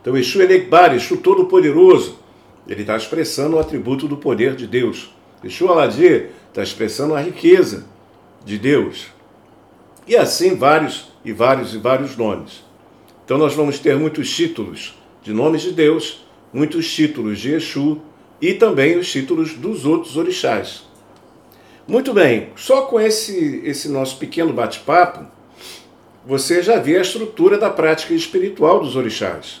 Então, 0.00 0.16
Exu 0.16 0.42
Enegbar, 0.42 0.94
Exu 0.94 1.18
Todo-Poderoso, 1.18 2.18
ele 2.72 2.80
está 2.82 2.96
expressando 2.96 3.56
o 3.56 3.60
atributo 3.60 4.08
do 4.08 4.16
poder 4.16 4.56
de 4.56 4.66
Deus. 4.66 5.10
Exu 5.44 5.68
Aladir 5.68 6.30
está 6.48 6.62
expressando 6.62 7.14
a 7.14 7.20
riqueza 7.20 7.86
de 8.44 8.56
Deus. 8.58 9.08
E 10.06 10.16
assim 10.16 10.56
vários 10.56 11.12
e 11.24 11.32
vários 11.32 11.74
e 11.74 11.78
vários 11.78 12.16
nomes. 12.16 12.64
Então 13.24 13.36
nós 13.36 13.54
vamos 13.54 13.78
ter 13.78 13.96
muitos 13.96 14.34
títulos 14.34 14.98
de 15.22 15.32
nomes 15.32 15.62
de 15.62 15.72
Deus, 15.72 16.24
muitos 16.52 16.90
títulos 16.92 17.38
de 17.38 17.52
Exu 17.52 18.00
e 18.40 18.54
também 18.54 18.96
os 18.96 19.10
títulos 19.10 19.52
dos 19.54 19.84
outros 19.84 20.16
orixás. 20.16 20.82
Muito 21.86 22.14
bem, 22.14 22.50
só 22.56 22.82
com 22.82 22.98
esse, 22.98 23.60
esse 23.64 23.88
nosso 23.88 24.16
pequeno 24.16 24.52
bate-papo, 24.52 25.26
você 26.24 26.62
já 26.62 26.78
vê 26.78 26.96
a 26.96 27.02
estrutura 27.02 27.58
da 27.58 27.68
prática 27.68 28.14
espiritual 28.14 28.80
dos 28.80 28.96
orixás. 28.96 29.60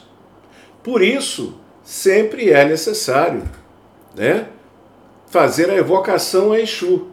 Por 0.82 1.02
isso, 1.02 1.60
sempre 1.92 2.50
é 2.50 2.64
necessário 2.64 3.42
né, 4.14 4.46
fazer 5.26 5.68
a 5.68 5.74
evocação 5.74 6.50
a 6.50 6.58
Exu, 6.58 7.08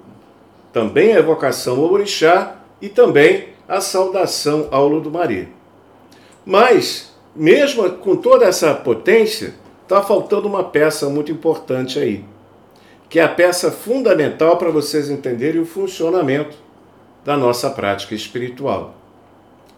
também 0.72 1.14
a 1.14 1.20
evocação 1.20 1.82
ao 1.82 1.92
Orixá 1.92 2.56
e 2.82 2.88
também 2.88 3.50
a 3.68 3.82
saudação 3.82 4.70
ao 4.72 4.88
Ludumari. 4.88 5.50
Mas, 6.46 7.14
mesmo 7.36 7.90
com 7.98 8.16
toda 8.16 8.46
essa 8.46 8.74
potência, 8.74 9.54
está 9.84 10.02
faltando 10.02 10.48
uma 10.48 10.64
peça 10.64 11.10
muito 11.10 11.30
importante 11.30 12.00
aí, 12.00 12.24
que 13.10 13.20
é 13.20 13.24
a 13.24 13.28
peça 13.28 13.70
fundamental 13.70 14.56
para 14.56 14.72
vocês 14.72 15.10
entenderem 15.10 15.60
o 15.60 15.66
funcionamento 15.66 16.56
da 17.26 17.36
nossa 17.36 17.70
prática 17.70 18.16
espiritual, 18.16 18.96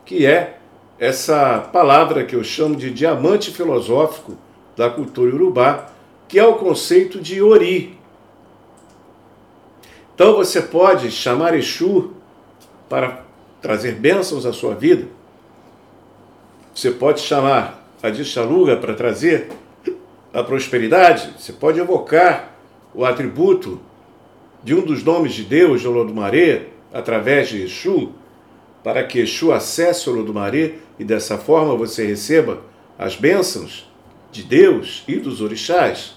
que 0.05 0.27
é 0.27 0.57
essa 0.99 1.57
palavra 1.73 2.23
que 2.23 2.35
eu 2.35 2.43
chamo 2.43 2.75
de 2.75 2.91
diamante 2.91 3.49
filosófico 3.49 4.37
da 4.75 4.89
cultura 4.89 5.33
urubá, 5.33 5.89
que 6.27 6.39
é 6.39 6.45
o 6.45 6.55
conceito 6.55 7.19
de 7.19 7.41
ori. 7.41 7.97
Então 10.15 10.35
você 10.35 10.61
pode 10.61 11.11
chamar 11.11 11.53
Exu 11.53 12.13
para 12.87 13.23
trazer 13.61 13.95
bênçãos 13.95 14.45
à 14.45 14.53
sua 14.53 14.75
vida. 14.75 15.07
Você 16.73 16.91
pode 16.91 17.21
chamar 17.21 17.85
a 18.01 18.09
Dixaluga 18.09 18.77
para 18.77 18.93
trazer 18.93 19.49
a 20.33 20.43
prosperidade. 20.43 21.33
Você 21.37 21.53
pode 21.53 21.79
evocar 21.79 22.55
o 22.93 23.05
atributo 23.05 23.79
de 24.63 24.73
um 24.73 24.81
dos 24.81 25.03
nomes 25.03 25.33
de 25.33 25.43
Deus, 25.43 25.81
de 25.81 25.87
Olodumaré, 25.87 26.67
através 26.93 27.49
de 27.49 27.63
Exu, 27.63 28.11
para 28.83 29.03
que 29.03 29.19
Exu 29.19 29.51
acesse 29.51 30.09
Olodumaré 30.09 30.75
e 30.97 31.03
dessa 31.03 31.37
forma 31.37 31.75
você 31.75 32.05
receba 32.05 32.61
as 32.97 33.15
bênçãos 33.15 33.90
de 34.31 34.43
Deus 34.43 35.03
e 35.07 35.17
dos 35.17 35.41
orixás. 35.41 36.13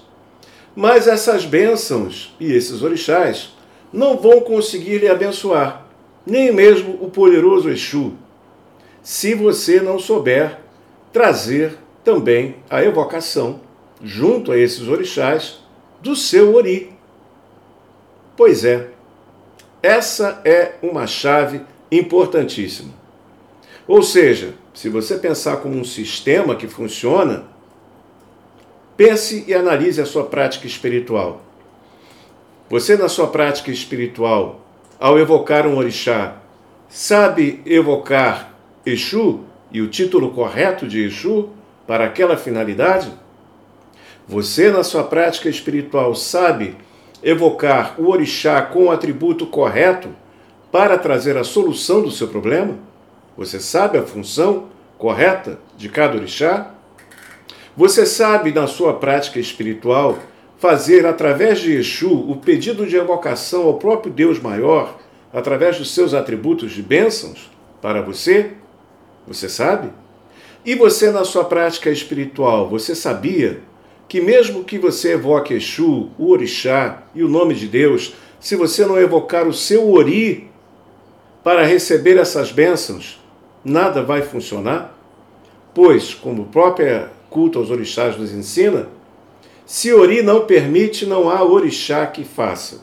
Mas 0.75 1.07
essas 1.07 1.45
bênçãos 1.45 2.35
e 2.39 2.53
esses 2.53 2.83
orixás 2.83 3.51
não 3.93 4.17
vão 4.17 4.41
conseguir 4.41 4.99
lhe 4.99 5.09
abençoar, 5.09 5.87
nem 6.27 6.53
mesmo 6.53 6.99
o 7.01 7.11
poderoso 7.11 7.71
Exu, 7.71 8.15
se 9.03 9.35
você 9.35 9.81
não 9.81 9.99
souber 9.99 10.59
trazer 11.13 11.79
também 12.03 12.57
a 12.69 12.83
evocação, 12.83 13.61
junto 14.03 14.51
a 14.51 14.59
esses 14.59 14.89
orixás, 14.89 15.61
do 16.01 16.17
seu 16.17 16.55
ori. 16.55 16.93
Pois 18.37 18.65
é, 18.65 18.89
essa 19.83 20.41
é 20.45 20.75
uma 20.83 21.07
chave 21.07 21.61
importantíssima. 21.91 22.93
Ou 23.87 24.03
seja, 24.03 24.55
se 24.73 24.89
você 24.89 25.19
pensar 25.19 25.59
como 25.59 25.77
um 25.79 25.85
sistema 25.85 26.57
que 26.57 26.67
funciona, 26.67 27.45
Pense 28.97 29.45
e 29.49 29.55
analise 29.55 30.01
a 30.01 30.07
sua 30.07 30.25
prática 30.25 30.67
espiritual. 30.67 31.43
Você, 32.71 32.97
na 32.97 33.09
sua 33.09 33.27
prática 33.27 33.71
espiritual, 33.71 34.61
ao 35.01 35.19
evocar 35.19 35.67
um 35.67 35.77
orixá, 35.77 36.37
sabe 36.89 37.61
evocar 37.67 38.55
Exu 38.87 39.41
e 39.73 39.81
o 39.81 39.89
título 39.89 40.31
correto 40.31 40.87
de 40.87 41.03
Exu 41.03 41.51
para 41.87 42.05
aquela 42.05 42.37
finalidade? 42.37 43.13
Você, 44.29 44.71
na 44.71 44.85
sua 44.85 45.05
prática 45.05 45.49
espiritual, 45.49 46.15
sabe 46.15 46.77
evocar 47.23 47.97
o 47.99 48.09
orixá 48.11 48.63
com 48.63 48.85
o 48.85 48.91
atributo 48.91 49.47
correto 49.47 50.09
para 50.71 50.97
trazer 50.97 51.37
a 51.37 51.45
solução 51.45 52.01
do 52.03 52.11
seu 52.11 52.29
problema? 52.29 52.79
Você 53.37 53.59
sabe 53.59 53.99
a 53.99 54.03
função 54.03 54.69
correta 54.97 55.59
de 55.77 55.89
cada 55.89 56.17
orixá? 56.17 56.74
Você 57.77 58.07
sabe, 58.07 58.53
na 58.53 58.69
sua 58.69 58.95
prática 58.95 59.41
espiritual, 59.41 60.19
fazer 60.59 61.07
através 61.07 61.59
de 61.59 61.73
Exu 61.73 62.13
o 62.13 62.37
pedido 62.37 62.87
de 62.87 62.97
evocação 62.97 63.65
ao 63.67 63.75
próprio 63.75 64.13
Deus 64.13 64.39
maior, 64.39 64.97
através 65.33 65.79
dos 65.79 65.93
seus 65.93 66.15
atributos 66.15 66.71
de 66.71 66.83
bênçãos 66.83 67.51
para 67.83 68.01
você? 68.01 68.53
Você 69.27 69.49
sabe? 69.49 69.91
E 70.65 70.77
você, 70.77 71.11
na 71.11 71.25
sua 71.25 71.45
prática 71.45 71.91
espiritual, 71.91 72.69
você 72.69 72.95
sabia 72.95 73.61
que, 74.09 74.21
mesmo 74.21 74.63
que 74.63 74.79
você 74.79 75.15
evoque 75.15 75.55
Exu, 75.55 76.11
o 76.17 76.31
Orixá 76.31 77.03
e 77.15 77.25
o 77.25 77.29
nome 77.29 77.55
de 77.55 77.67
Deus, 77.67 78.15
se 78.39 78.55
você 78.55 78.87
não 78.87 78.99
evocar 78.99 79.49
o 79.49 79.53
seu 79.53 79.91
Ori 79.91 80.49
para 81.43 81.65
receber 81.65 82.19
essas 82.19 82.53
bênçãos, 82.53 83.21
nada 83.65 84.03
vai 84.03 84.23
funcionar? 84.23 84.97
Pois, 85.75 86.15
como 86.15 86.43
o 86.43 86.47
próprio 86.47 87.09
culto 87.35 87.59
aos 87.59 87.69
orixás 87.69 88.17
nos 88.17 88.33
ensina, 88.33 88.87
se 89.67 89.93
Ori 89.93 90.23
não 90.23 90.47
permite, 90.47 91.05
não 91.05 91.29
há 91.29 91.43
orixá 91.43 92.07
que 92.07 92.23
faça. 92.23 92.83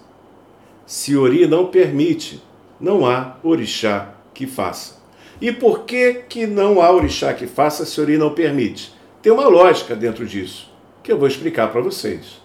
Se 0.85 1.15
Ori 1.15 1.47
não 1.47 1.67
permite, 1.67 2.43
não 2.77 3.05
há 3.05 3.37
orixá 3.41 4.13
que 4.33 4.45
faça. 4.45 4.99
E 5.39 5.53
por 5.53 5.85
que, 5.85 6.25
que 6.27 6.45
não 6.45 6.81
há 6.81 6.91
orixá 6.91 7.33
que 7.33 7.47
faça 7.47 7.85
se 7.85 8.01
Ori 8.01 8.17
não 8.17 8.33
permite? 8.33 8.93
Tem 9.21 9.31
uma 9.31 9.47
lógica 9.47 9.95
dentro 9.95 10.25
disso, 10.25 10.69
que 11.01 11.13
eu 11.13 11.17
vou 11.17 11.29
explicar 11.29 11.71
para 11.71 11.79
vocês. 11.79 12.41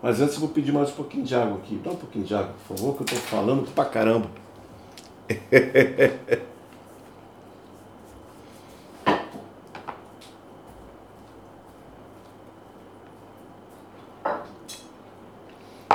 Mas 0.00 0.20
antes 0.20 0.34
eu 0.34 0.40
vou 0.40 0.50
pedir 0.50 0.70
mais 0.70 0.90
um 0.90 0.94
pouquinho 0.94 1.24
de 1.24 1.34
água 1.34 1.56
aqui. 1.56 1.80
Dá 1.82 1.90
um 1.90 1.96
pouquinho 1.96 2.24
de 2.24 2.34
água, 2.34 2.54
por 2.68 2.76
favor, 2.76 2.94
que 2.94 3.02
eu 3.02 3.04
estou 3.06 3.18
falando 3.18 3.68
pra 3.74 3.84
caramba. 3.86 4.30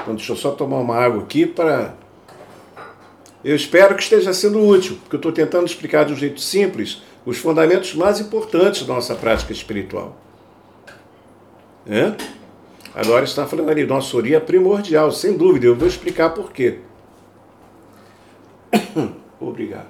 Então 0.08 0.16
deixa 0.16 0.32
eu 0.32 0.38
só 0.38 0.52
tomar 0.52 0.78
uma 0.78 0.96
água 0.96 1.24
aqui 1.24 1.46
para. 1.46 1.94
Eu 3.44 3.54
espero 3.54 3.94
que 3.94 4.02
esteja 4.02 4.34
sendo 4.34 4.66
útil, 4.66 4.98
porque 5.02 5.18
eu 5.18 5.20
estou 5.20 5.34
tentando 5.34 5.66
explicar 5.66 6.06
de 6.06 6.14
um 6.14 6.16
jeito 6.16 6.40
simples 6.40 7.02
os 7.26 7.38
fundamentos 7.38 7.94
mais 7.94 8.22
importantes 8.22 8.86
da 8.86 8.94
nossa 8.94 9.16
prática 9.16 9.52
espiritual. 9.52 10.16
É? 11.86 12.14
Agora 12.96 13.26
está 13.26 13.46
falando 13.46 13.70
ali, 13.70 13.86
nossa 13.86 14.16
oria 14.16 14.38
é 14.38 14.40
primordial, 14.40 15.12
sem 15.12 15.36
dúvida, 15.36 15.66
eu 15.66 15.76
vou 15.76 15.90
explicar 15.90 16.30
por 16.30 16.54
quê. 16.54 16.80
Obrigado. 19.42 19.88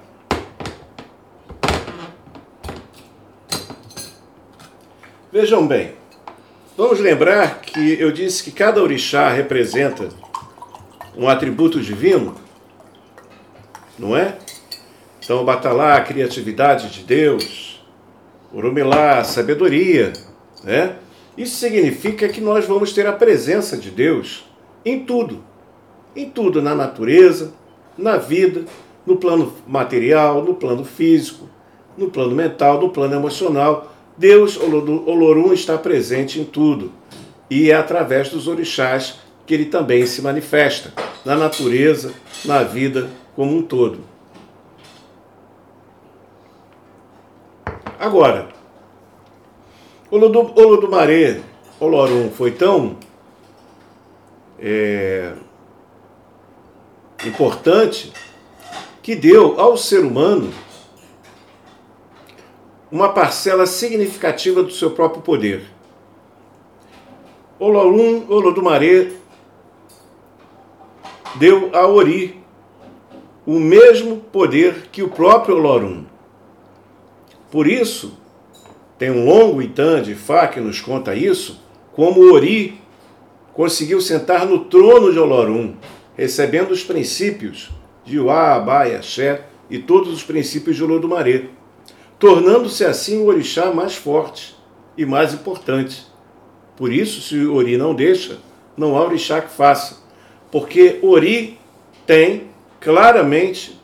Vejam 5.30 5.64
bem, 5.64 5.92
Vamos 6.78 7.00
lembrar 7.00 7.60
que 7.60 8.00
eu 8.00 8.12
disse 8.12 8.44
que 8.44 8.52
cada 8.52 8.80
orixá 8.80 9.28
representa 9.30 10.10
um 11.16 11.28
atributo 11.28 11.80
divino, 11.80 12.36
não 13.98 14.16
é? 14.16 14.38
Então, 15.20 15.44
Batalá, 15.44 15.96
a 15.96 16.00
criatividade 16.02 16.88
de 16.90 17.02
Deus, 17.02 17.84
Urumilá, 18.52 19.18
a 19.18 19.24
sabedoria, 19.24 20.12
né? 20.62 20.94
Isso 21.36 21.56
significa 21.56 22.28
que 22.28 22.40
nós 22.40 22.64
vamos 22.64 22.92
ter 22.92 23.08
a 23.08 23.12
presença 23.12 23.76
de 23.76 23.90
Deus 23.90 24.44
em 24.84 25.04
tudo, 25.04 25.42
em 26.14 26.30
tudo, 26.30 26.62
na 26.62 26.76
natureza, 26.76 27.52
na 27.98 28.18
vida, 28.18 28.64
no 29.04 29.16
plano 29.16 29.52
material, 29.66 30.44
no 30.44 30.54
plano 30.54 30.84
físico, 30.84 31.48
no 31.96 32.08
plano 32.08 32.36
mental, 32.36 32.80
no 32.80 32.90
plano 32.90 33.16
emocional 33.16 33.97
Deus, 34.18 34.58
Olorum, 34.58 35.52
está 35.52 35.78
presente 35.78 36.40
em 36.40 36.44
tudo 36.44 36.90
e 37.48 37.70
é 37.70 37.74
através 37.74 38.28
dos 38.28 38.48
orixás 38.48 39.20
que 39.46 39.54
ele 39.54 39.66
também 39.66 40.04
se 40.06 40.20
manifesta 40.20 40.92
na 41.24 41.36
natureza, 41.36 42.12
na 42.44 42.64
vida 42.64 43.08
como 43.36 43.56
um 43.56 43.62
todo. 43.62 44.00
Agora, 47.96 48.48
Olodumaré, 50.10 51.40
Olorum 51.78 52.30
foi 52.30 52.50
tão 52.50 52.96
é, 54.58 55.32
importante 57.24 58.12
que 59.00 59.14
deu 59.14 59.60
ao 59.60 59.76
ser 59.76 60.00
humano 60.00 60.52
uma 62.90 63.10
parcela 63.10 63.66
significativa 63.66 64.62
do 64.62 64.72
seu 64.72 64.90
próprio 64.92 65.22
poder. 65.22 65.62
Ololum 67.58 68.24
Olodumaré 68.28 69.12
deu 71.34 71.70
a 71.74 71.86
Ori 71.86 72.40
o 73.44 73.58
mesmo 73.58 74.16
poder 74.16 74.88
que 74.90 75.02
o 75.02 75.08
próprio 75.08 75.56
Olorum. 75.56 76.04
Por 77.50 77.66
isso, 77.66 78.18
tem 78.98 79.10
um 79.10 79.24
longo 79.24 79.62
Itan 79.62 80.02
de 80.02 80.14
Fá 80.14 80.46
que 80.46 80.60
nos 80.60 80.80
conta 80.80 81.14
isso, 81.14 81.60
como 81.92 82.32
Ori 82.32 82.80
conseguiu 83.52 84.00
sentar 84.00 84.46
no 84.46 84.66
trono 84.66 85.12
de 85.12 85.18
Olorum, 85.18 85.74
recebendo 86.16 86.70
os 86.70 86.84
princípios 86.84 87.70
de 88.04 88.18
Uá, 88.20 88.54
Abai, 88.54 88.94
Axé 88.94 89.46
e 89.68 89.78
todos 89.78 90.12
os 90.12 90.22
princípios 90.22 90.76
de 90.76 90.84
Olodumaré 90.84 91.50
tornando-se 92.18 92.84
assim 92.84 93.18
o 93.18 93.26
orixá 93.26 93.72
mais 93.72 93.94
forte 93.94 94.56
e 94.96 95.06
mais 95.06 95.32
importante. 95.32 96.06
Por 96.76 96.92
isso, 96.92 97.20
se 97.20 97.36
o 97.36 97.54
Ori 97.54 97.76
não 97.76 97.94
deixa, 97.94 98.38
não 98.76 98.96
há 98.96 99.04
orixá 99.04 99.40
que 99.40 99.50
faça, 99.50 99.98
porque 100.50 100.98
Ori 101.02 101.58
tem 102.06 102.50
claramente 102.80 103.78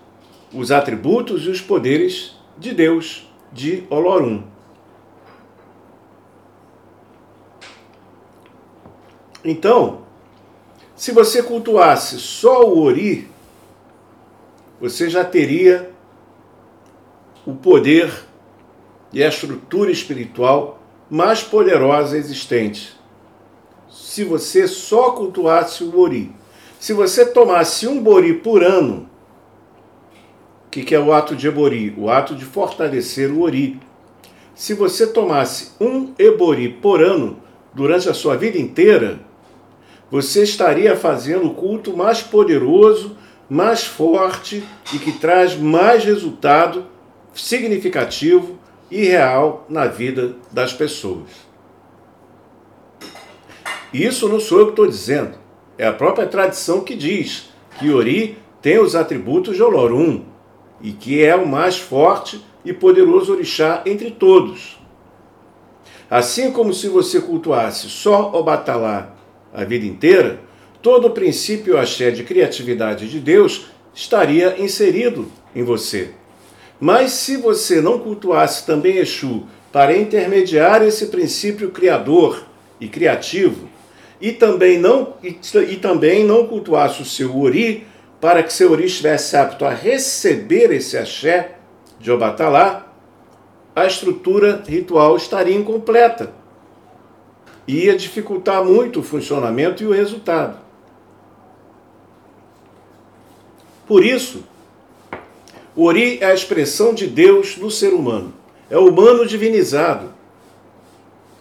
os 0.53 0.70
atributos 0.70 1.45
e 1.45 1.51
os 1.51 1.61
poderes 1.61 2.37
de 2.57 2.72
Deus, 2.72 3.28
de 3.53 3.85
Olorum. 3.91 4.45
Então, 9.45 10.03
se 10.97 11.12
você 11.12 11.43
cultuasse 11.43 12.18
só 12.18 12.64
o 12.64 12.82
Ori, 12.82 13.28
você 14.80 15.11
já 15.11 15.24
teria 15.24 15.93
o 17.47 17.55
poder 17.55 18.11
e 19.12 19.22
a 19.22 19.28
estrutura 19.28 19.90
espiritual 19.90 20.82
mais 21.11 21.42
poderosa 21.42 22.16
existente. 22.16 22.97
Se 23.90 24.24
você 24.24 24.66
só 24.66 25.12
cultuasse 25.12 25.84
o 25.84 26.01
Ori, 26.01 26.32
se 26.80 26.92
você 26.92 27.24
tomasse 27.26 27.86
um 27.86 28.03
Bori 28.03 28.34
por 28.34 28.62
ano, 28.62 29.09
o 30.66 30.70
que, 30.70 30.82
que 30.82 30.95
é 30.95 30.99
o 30.99 31.12
ato 31.12 31.36
de 31.36 31.47
Ebori? 31.47 31.95
O 31.97 32.11
ato 32.11 32.34
de 32.34 32.45
fortalecer 32.45 33.30
o 33.30 33.42
Ori. 33.42 33.80
Se 34.55 34.74
você 34.74 35.07
tomasse 35.07 35.72
um 35.80 36.12
Ebori 36.18 36.68
por 36.68 37.03
ano 37.03 37.38
durante 37.72 38.09
a 38.09 38.14
sua 38.14 38.36
vida 38.36 38.59
inteira, 38.59 39.20
você 40.11 40.42
estaria 40.42 40.97
fazendo 40.97 41.47
o 41.47 41.55
culto 41.55 41.97
mais 41.97 42.22
poderoso, 42.22 43.16
mais 43.49 43.84
forte 43.84 44.64
e 44.92 44.99
que 44.99 45.12
traz 45.12 45.57
mais 45.57 46.05
resultado 46.05 46.86
significativo 47.35 48.59
e 48.91 49.05
real 49.05 49.66
na 49.68 49.87
vida 49.87 50.37
das 50.53 50.72
pessoas. 50.72 51.30
Isso 53.93 54.28
não 54.28 54.41
sou 54.41 54.59
eu 54.59 54.66
que 54.66 54.72
estou 54.72 54.87
dizendo, 54.87 55.39
é 55.78 55.87
a 55.87 55.93
própria 55.93 56.26
tradição 56.26 56.80
que 56.80 56.95
diz 56.95 57.51
que 57.78 57.93
Ori 57.93 58.39
tem 58.61 58.78
os 58.78 58.95
atributos 58.95 59.57
de 59.57 59.62
Olorum 59.62 60.24
e 60.80 60.93
que 60.93 61.22
é 61.22 61.35
o 61.35 61.47
mais 61.47 61.78
forte 61.78 62.45
e 62.64 62.72
poderoso 62.72 63.32
orixá 63.32 63.82
entre 63.85 64.11
todos. 64.11 64.80
Assim 66.11 66.51
como 66.51 66.72
se 66.72 66.89
você 66.89 67.20
cultuasse 67.20 67.89
só 67.89 68.30
o 68.35 68.43
Batalá 68.43 69.14
a 69.53 69.64
vida 69.64 69.87
inteira, 69.87 70.41
todo 70.82 71.07
o 71.07 71.11
princípio 71.11 71.78
axé 71.78 72.11
de 72.11 72.24
criatividade 72.24 73.09
de 73.09 73.20
Deus 73.20 73.66
estaria 73.95 74.61
inserido 74.61 75.30
em 75.55 75.62
você. 75.62 76.11
Mas 76.80 77.12
se 77.12 77.36
você 77.36 77.80
não 77.80 77.98
cultuasse 77.98 78.66
também 78.66 78.98
Exu 78.98 79.44
para 79.72 79.96
intermediar 79.96 80.82
esse 80.82 81.06
princípio 81.06 81.70
criador 81.70 82.44
e 82.80 82.88
criativo, 82.88 83.68
e 84.20 84.32
também 84.32 84.78
não, 84.78 85.14
e, 85.22 85.38
e 85.68 85.76
também 85.76 86.24
não 86.24 86.46
cultuasse 86.46 87.02
o 87.02 87.04
seu 87.04 87.36
Ori, 87.38 87.86
para 88.20 88.42
que 88.42 88.52
seu 88.52 88.72
Ori 88.72 88.86
estivesse 88.86 89.36
apto 89.36 89.64
a 89.64 89.70
receber 89.70 90.72
esse 90.72 90.96
axé 90.96 91.56
de 91.98 92.10
Obatalá, 92.10 92.86
a 93.74 93.86
estrutura 93.86 94.62
ritual 94.66 95.16
estaria 95.16 95.56
incompleta. 95.56 96.32
Ia 97.66 97.96
dificultar 97.96 98.64
muito 98.64 99.00
o 99.00 99.02
funcionamento 99.02 99.82
e 99.82 99.86
o 99.86 99.92
resultado. 99.92 100.58
Por 103.86 104.04
isso, 104.04 104.44
o 105.76 105.84
Ori 105.84 106.18
é 106.20 106.26
a 106.26 106.34
expressão 106.34 106.94
de 106.94 107.06
Deus 107.06 107.56
no 107.56 107.70
ser 107.70 107.92
humano. 107.92 108.32
É 108.70 108.78
o 108.78 108.88
humano 108.88 109.26
divinizado. 109.26 110.12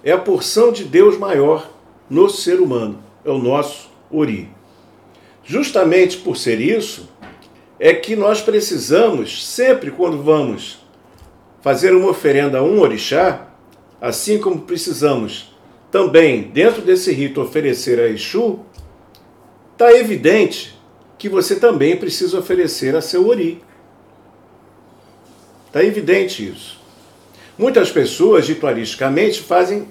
É 0.03 0.11
a 0.11 0.17
porção 0.17 0.71
de 0.71 0.83
Deus 0.83 1.17
maior 1.17 1.69
no 2.09 2.29
ser 2.29 2.59
humano. 2.59 3.01
É 3.23 3.29
o 3.29 3.37
nosso 3.37 3.89
Ori. 4.11 4.49
Justamente 5.43 6.17
por 6.17 6.35
ser 6.35 6.59
isso, 6.59 7.09
é 7.79 7.93
que 7.93 8.15
nós 8.15 8.41
precisamos, 8.41 9.45
sempre 9.45 9.91
quando 9.91 10.21
vamos 10.23 10.79
fazer 11.61 11.93
uma 11.93 12.09
oferenda 12.09 12.59
a 12.59 12.63
um 12.63 12.79
orixá, 12.79 13.47
assim 14.01 14.39
como 14.39 14.61
precisamos 14.61 15.53
também, 15.91 16.43
dentro 16.43 16.81
desse 16.81 17.11
rito, 17.11 17.39
oferecer 17.39 17.99
a 17.99 18.07
Exu, 18.07 18.59
está 19.73 19.93
evidente 19.93 20.77
que 21.17 21.29
você 21.29 21.55
também 21.55 21.95
precisa 21.95 22.39
oferecer 22.39 22.95
a 22.95 23.01
seu 23.01 23.27
ori. 23.27 23.61
Está 25.73 25.83
evidente 25.83 26.47
isso. 26.47 26.79
Muitas 27.57 27.89
pessoas, 27.89 28.47
ritualisticamente, 28.47 29.41
fazem 29.41 29.87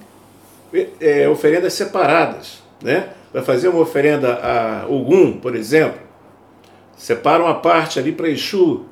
é, 1.01 1.29
oferendas 1.29 1.73
separadas. 1.73 2.63
Né? 2.81 3.09
Vai 3.33 3.43
fazer 3.43 3.67
uma 3.67 3.81
oferenda 3.81 4.35
a 4.35 4.87
Ogum, 4.89 5.33
por 5.33 5.57
exemplo, 5.57 5.99
separa 6.97 7.43
uma 7.43 7.57
parte 7.57 7.99
ali 7.99 8.13
para 8.13 8.29
Exu. 8.29 8.85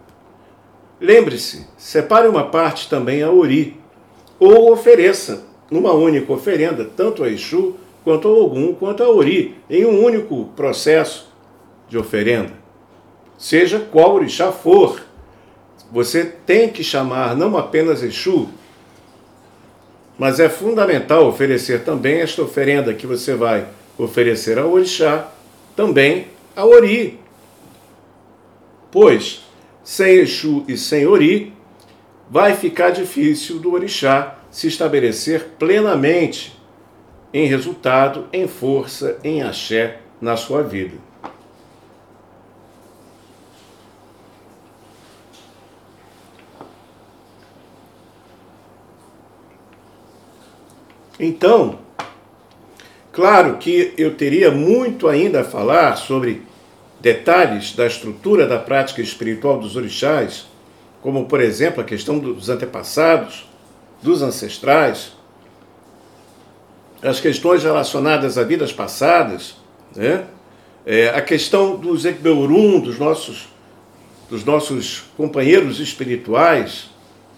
Lembre-se, 1.01 1.65
separe 1.79 2.27
uma 2.27 2.49
parte 2.49 2.91
também 2.91 3.23
a 3.23 3.31
Ori, 3.31 3.79
ou 4.41 4.73
ofereça 4.73 5.45
numa 5.71 5.93
única 5.93 6.33
oferenda, 6.33 6.85
tanto 6.85 7.23
a 7.23 7.29
Exu, 7.29 7.77
quanto 8.03 8.27
a 8.27 8.33
Ogum, 8.33 8.75
quanto 8.75 9.05
a 9.05 9.09
Ori, 9.09 9.55
em 9.71 9.85
um 9.85 10.05
único 10.05 10.47
processo 10.57 11.33
de 11.89 11.97
oferenda. 11.97 12.53
Seja 13.39 13.79
qual 13.79 14.13
orixá 14.17 14.51
for, 14.51 15.01
você 15.91 16.25
tem 16.25 16.69
que 16.69 16.85
chamar 16.85 17.37
não 17.37 17.57
apenas 17.57 18.03
Exu, 18.03 18.49
mas 20.19 20.39
é 20.39 20.49
fundamental 20.49 21.27
oferecer 21.27 21.83
também 21.83 22.21
esta 22.21 22.43
oferenda 22.43 22.95
que 22.95 23.07
você 23.07 23.35
vai 23.35 23.67
oferecer 23.99 24.59
ao 24.59 24.71
orixá, 24.71 25.29
também 25.75 26.29
a 26.55 26.65
Ori. 26.65 27.19
Pois, 28.91 29.43
sem 29.83 30.19
Exu 30.19 30.65
e 30.69 30.77
sem 30.77 31.07
Ori, 31.07 31.53
vai 32.29 32.55
ficar 32.55 32.91
difícil 32.91 33.59
do 33.59 33.73
orixá 33.73 34.39
se 34.51 34.69
estabelecer 34.69 35.53
plenamente 35.59 36.59
em 37.33 37.47
resultado, 37.47 38.27
em 38.33 38.47
força, 38.47 39.19
em 39.23 39.43
axé 39.43 39.99
na 40.21 40.37
sua 40.37 40.63
vida. 40.63 41.10
Então, 51.23 51.81
claro 53.13 53.59
que 53.59 53.93
eu 53.99 54.15
teria 54.15 54.51
muito 54.51 55.07
ainda 55.07 55.43
a 55.43 55.45
falar 55.45 55.97
sobre 55.97 56.43
detalhes 56.99 57.75
da 57.75 57.87
estrutura 57.87 58.47
da 58.47 58.59
prática 58.59 59.03
espiritual 59.03 59.59
dos 59.59 59.77
orixás, 59.77 60.47
como, 61.03 61.27
por 61.27 61.43
exemplo, 61.43 61.83
a 61.83 61.85
questão 61.85 62.19
dos 62.19 62.49
antepassados, 62.49 63.47
dos 64.03 64.23
ancestrais, 64.23 65.13
as 67.03 67.21
questões 67.21 67.65
relacionadas 67.65 68.39
a 68.39 68.43
vidas 68.43 68.73
passadas, 68.73 69.57
né? 69.95 70.25
É, 70.87 71.11
a 71.11 71.21
questão 71.21 71.77
dos 71.77 72.07
Ekbeurum, 72.07 72.81
dos 72.81 72.99
nossos, 72.99 73.49
dos 74.31 74.43
nossos 74.43 75.05
companheiros 75.19 75.79
espirituais. 75.81 76.89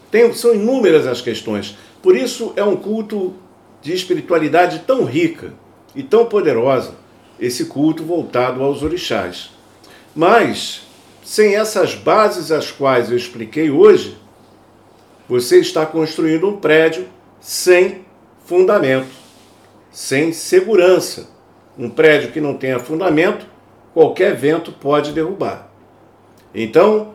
Tem, 0.08 0.32
são 0.32 0.54
inúmeras 0.54 1.04
as 1.04 1.20
questões. 1.20 1.76
Por 2.00 2.16
isso 2.16 2.52
é 2.54 2.62
um 2.62 2.76
culto 2.76 3.34
de 3.82 3.92
espiritualidade 3.92 4.84
tão 4.86 5.04
rica 5.04 5.52
e 5.94 6.02
tão 6.02 6.24
poderosa, 6.26 6.94
esse 7.38 7.66
culto 7.66 8.04
voltado 8.04 8.62
aos 8.62 8.82
orixás. 8.82 9.50
Mas, 10.14 10.86
sem 11.24 11.56
essas 11.56 11.94
bases 11.94 12.52
as 12.52 12.70
quais 12.70 13.10
eu 13.10 13.16
expliquei 13.16 13.70
hoje, 13.70 14.16
você 15.28 15.58
está 15.58 15.84
construindo 15.84 16.48
um 16.48 16.56
prédio 16.56 17.06
sem 17.40 18.04
fundamento, 18.44 19.10
sem 19.90 20.32
segurança. 20.32 21.30
Um 21.76 21.88
prédio 21.88 22.30
que 22.30 22.40
não 22.40 22.54
tenha 22.54 22.78
fundamento, 22.78 23.46
qualquer 23.94 24.36
vento 24.36 24.70
pode 24.72 25.12
derrubar. 25.12 25.70
Então, 26.54 27.14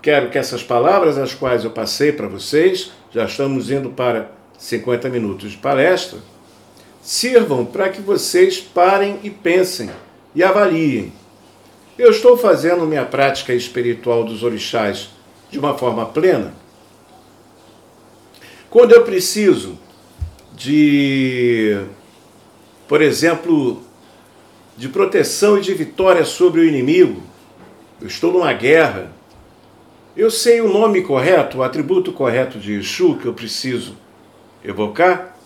quero 0.00 0.30
que 0.30 0.38
essas 0.38 0.62
palavras, 0.62 1.18
as 1.18 1.34
quais 1.34 1.64
eu 1.64 1.70
passei 1.70 2.12
para 2.12 2.28
vocês, 2.28 2.92
já 3.10 3.24
estamos 3.24 3.70
indo 3.70 3.90
para 3.90 4.30
50 4.60 5.08
minutos 5.08 5.52
de 5.52 5.56
palestra, 5.56 6.18
sirvam 7.02 7.64
para 7.64 7.88
que 7.88 8.02
vocês 8.02 8.60
parem 8.60 9.18
e 9.22 9.30
pensem 9.30 9.90
e 10.34 10.44
avaliem. 10.44 11.12
Eu 11.98 12.10
estou 12.10 12.36
fazendo 12.36 12.84
minha 12.86 13.06
prática 13.06 13.54
espiritual 13.54 14.22
dos 14.22 14.42
orixás 14.42 15.08
de 15.50 15.58
uma 15.58 15.76
forma 15.76 16.04
plena? 16.04 16.52
Quando 18.68 18.92
eu 18.92 19.02
preciso 19.02 19.78
de, 20.54 21.80
por 22.86 23.00
exemplo, 23.00 23.82
de 24.76 24.90
proteção 24.90 25.56
e 25.56 25.62
de 25.62 25.72
vitória 25.72 26.24
sobre 26.24 26.60
o 26.60 26.64
inimigo, 26.64 27.22
eu 27.98 28.06
estou 28.06 28.30
numa 28.30 28.52
guerra, 28.52 29.10
eu 30.14 30.30
sei 30.30 30.60
o 30.60 30.68
nome 30.68 31.00
correto, 31.00 31.58
o 31.58 31.62
atributo 31.62 32.12
correto 32.12 32.58
de 32.58 32.74
Exu 32.74 33.16
que 33.16 33.26
eu 33.26 33.32
preciso 33.32 33.96
evocar? 34.64 35.36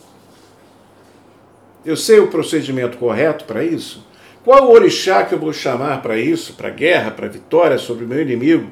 Eu 1.85 1.97
sei 1.97 2.19
o 2.19 2.29
procedimento 2.29 2.97
correto 2.97 3.45
para 3.45 3.63
isso? 3.63 4.07
Qual 4.45 4.67
o 4.67 4.73
orixá 4.73 5.25
que 5.25 5.35
eu 5.35 5.39
vou 5.39 5.53
chamar 5.53 6.03
para 6.03 6.19
isso, 6.19 6.55
para 6.55 6.71
guerra, 6.71 7.11
para 7.11 7.29
vitória 7.29 7.79
sobre 7.79 8.05
o 8.05 8.09
meu 8.09 8.21
inimigo? 8.21 8.71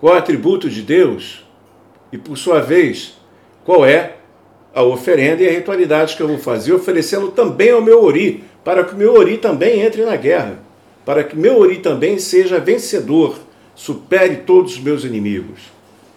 Qual 0.00 0.14
o 0.14 0.16
atributo 0.16 0.68
de 0.68 0.82
Deus? 0.82 1.44
E 2.12 2.18
por 2.18 2.36
sua 2.36 2.60
vez, 2.60 3.16
qual 3.64 3.84
é 3.84 4.16
a 4.74 4.82
oferenda 4.82 5.42
e 5.42 5.48
a 5.48 5.52
ritualidade 5.52 6.14
que 6.14 6.22
eu 6.22 6.28
vou 6.28 6.38
fazer, 6.38 6.72
oferecendo 6.72 7.28
também 7.28 7.70
ao 7.70 7.80
meu 7.80 8.04
ori, 8.04 8.44
para 8.62 8.84
que 8.84 8.94
o 8.94 8.96
meu 8.96 9.14
ori 9.14 9.38
também 9.38 9.80
entre 9.80 10.04
na 10.04 10.16
guerra, 10.16 10.58
para 11.04 11.24
que 11.24 11.34
meu 11.34 11.58
ori 11.58 11.78
também 11.78 12.18
seja 12.18 12.60
vencedor, 12.60 13.38
supere 13.74 14.36
todos 14.36 14.74
os 14.74 14.80
meus 14.80 15.02
inimigos. 15.02 15.60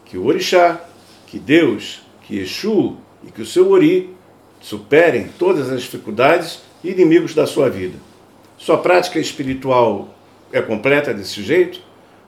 Que 0.03 0.17
o 0.17 0.25
orixá, 0.25 0.81
que 1.25 1.39
Deus 1.39 2.01
que 2.29 2.37
Exu 2.37 2.95
e 3.25 3.31
que 3.31 3.41
o 3.41 3.45
seu 3.45 3.71
Ori 3.71 4.15
superem 4.61 5.29
todas 5.39 5.71
as 5.71 5.81
dificuldades 5.81 6.61
e 6.83 6.91
inimigos 6.91 7.33
da 7.33 7.47
sua 7.47 7.71
vida. 7.71 7.97
Sua 8.55 8.77
prática 8.77 9.17
espiritual 9.17 10.13
é 10.53 10.61
completa 10.61 11.11
desse 11.11 11.41
jeito? 11.41 11.81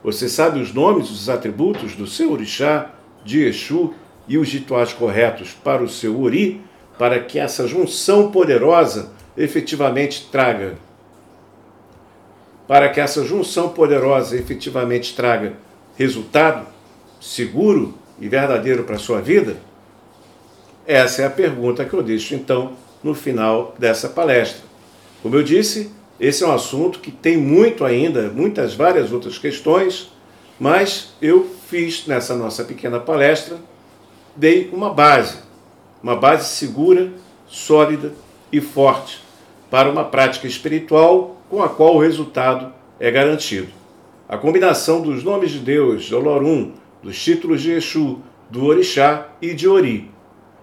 Você 0.03 0.27
sabe 0.27 0.59
os 0.59 0.73
nomes, 0.73 1.11
os 1.11 1.29
atributos 1.29 1.93
do 1.93 2.07
seu 2.07 2.31
orixá, 2.31 2.89
de 3.23 3.43
Exu 3.43 3.93
e 4.27 4.39
os 4.39 4.51
rituais 4.51 4.91
corretos 4.91 5.51
para 5.63 5.83
o 5.83 5.87
seu 5.87 6.19
Ori, 6.19 6.59
para 6.97 7.19
que 7.19 7.37
essa 7.37 7.67
junção 7.67 8.31
poderosa 8.31 9.11
efetivamente 9.37 10.27
traga 10.31 10.77
para 12.67 12.87
que 12.87 13.01
essa 13.01 13.25
junção 13.25 13.67
poderosa 13.67 14.37
efetivamente 14.37 15.13
traga 15.13 15.57
resultado 15.97 16.65
seguro 17.19 17.93
e 18.17 18.29
verdadeiro 18.29 18.85
para 18.85 18.95
a 18.95 18.99
sua 18.99 19.19
vida? 19.19 19.57
Essa 20.93 21.21
é 21.21 21.25
a 21.25 21.29
pergunta 21.29 21.85
que 21.85 21.93
eu 21.93 22.03
deixo 22.03 22.35
então 22.35 22.73
no 23.01 23.13
final 23.13 23.73
dessa 23.79 24.09
palestra. 24.09 24.65
Como 25.23 25.33
eu 25.37 25.41
disse, 25.41 25.89
esse 26.19 26.43
é 26.43 26.45
um 26.45 26.51
assunto 26.51 26.99
que 26.99 27.09
tem 27.09 27.37
muito 27.37 27.85
ainda, 27.85 28.23
muitas 28.27 28.73
várias 28.73 29.13
outras 29.13 29.37
questões, 29.37 30.11
mas 30.59 31.13
eu 31.21 31.49
fiz 31.69 32.05
nessa 32.07 32.35
nossa 32.35 32.65
pequena 32.65 32.99
palestra, 32.99 33.55
dei 34.35 34.69
uma 34.73 34.93
base, 34.93 35.37
uma 36.03 36.17
base 36.17 36.49
segura, 36.49 37.09
sólida 37.47 38.11
e 38.51 38.59
forte 38.59 39.23
para 39.69 39.89
uma 39.89 40.03
prática 40.03 40.45
espiritual 40.45 41.41
com 41.49 41.63
a 41.63 41.69
qual 41.69 41.95
o 41.95 42.01
resultado 42.01 42.73
é 42.99 43.09
garantido. 43.09 43.69
A 44.27 44.37
combinação 44.37 44.99
dos 44.99 45.23
nomes 45.23 45.51
de 45.51 45.59
Deus, 45.59 46.03
de 46.03 46.13
Olorum, 46.13 46.73
dos 47.01 47.17
títulos 47.23 47.61
de 47.61 47.71
Exu, 47.71 48.19
do 48.49 48.65
Orixá 48.65 49.29
e 49.41 49.53
de 49.53 49.69
Ori 49.69 50.10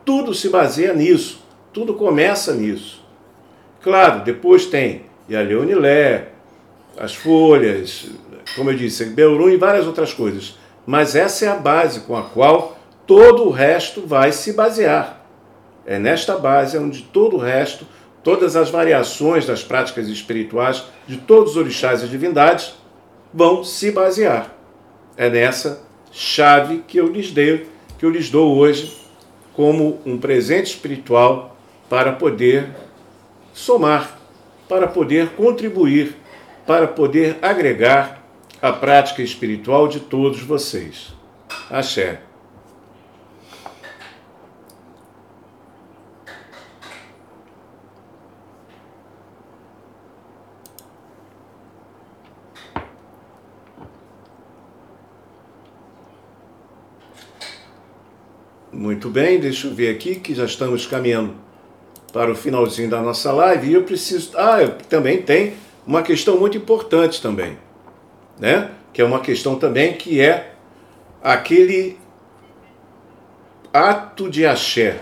tudo 0.05 0.35
se 0.35 0.49
baseia 0.49 0.93
nisso, 0.93 1.43
tudo 1.73 1.95
começa 1.95 2.55
nisso. 2.55 3.05
Claro, 3.83 4.25
depois 4.25 4.67
tem 4.67 5.03
Yaleonilé, 5.31 6.29
as 6.97 7.15
folhas, 7.15 8.11
como 8.57 8.71
eu 8.71 8.77
disse, 8.77 9.05
Beurum 9.07 9.49
e 9.49 9.57
várias 9.57 9.87
outras 9.87 10.13
coisas. 10.13 10.59
Mas 10.87 11.15
essa 11.15 11.45
é 11.45 11.49
a 11.49 11.55
base 11.55 12.01
com 12.01 12.17
a 12.17 12.23
qual 12.23 12.77
todo 13.07 13.45
o 13.45 13.51
resto 13.51 14.07
vai 14.07 14.33
se 14.33 14.53
basear. 14.53 15.25
É 15.87 15.99
nesta 15.99 16.37
base 16.37 16.77
onde 16.77 17.03
todo 17.03 17.37
o 17.37 17.39
resto, 17.39 17.87
todas 18.23 18.57
as 18.57 18.71
variações 18.71 19.47
das 19.47 19.63
práticas 19.63 20.09
espirituais 20.09 20.85
de 21.07 21.19
todos 21.19 21.53
os 21.53 21.57
orixás 21.57 22.03
e 22.03 22.09
divindades 22.09 22.75
vão 23.33 23.63
se 23.63 23.91
basear. 23.91 24.55
É 25.17 25.31
nessa 25.31 25.83
chave 26.11 26.85
que 26.87 26.99
eu 26.99 27.07
lhes 27.07 27.31
dei, 27.31 27.69
que 27.99 28.05
eu 28.05 28.11
lhes 28.11 28.31
dou 28.31 28.57
hoje 28.57 28.97
como 29.59 30.01
um 30.07 30.17
presente 30.17 30.67
espiritual 30.67 31.57
para 31.91 32.13
poder 32.13 32.69
somar, 33.53 34.17
para 34.69 34.87
poder 34.87 35.31
contribuir, 35.31 36.15
para 36.65 36.87
poder 36.87 37.39
agregar 37.43 38.23
a 38.63 38.71
prática 38.71 39.21
espiritual 39.21 39.89
de 39.89 39.99
todos 39.99 40.41
vocês. 40.41 41.13
Axé. 41.69 42.28
Muito 58.79 59.11
bem, 59.11 59.41
deixa 59.41 59.67
eu 59.67 59.75
ver 59.75 59.93
aqui 59.93 60.15
que 60.15 60.33
já 60.33 60.45
estamos 60.45 60.87
caminhando 60.87 61.35
para 62.13 62.31
o 62.31 62.35
finalzinho 62.37 62.89
da 62.89 63.03
nossa 63.03 63.33
live 63.33 63.69
e 63.69 63.75
eu 63.75 63.83
preciso. 63.83 64.31
Ah, 64.37 64.63
eu, 64.63 64.69
também 64.89 65.21
tem 65.21 65.55
uma 65.85 66.01
questão 66.01 66.39
muito 66.39 66.57
importante 66.57 67.21
também, 67.21 67.59
né? 68.39 68.71
Que 68.93 69.03
é 69.03 69.05
uma 69.05 69.19
questão 69.19 69.57
também 69.57 69.95
que 69.95 70.21
é 70.21 70.53
aquele 71.21 71.99
ato 73.73 74.31
de 74.31 74.47
axé, 74.47 75.01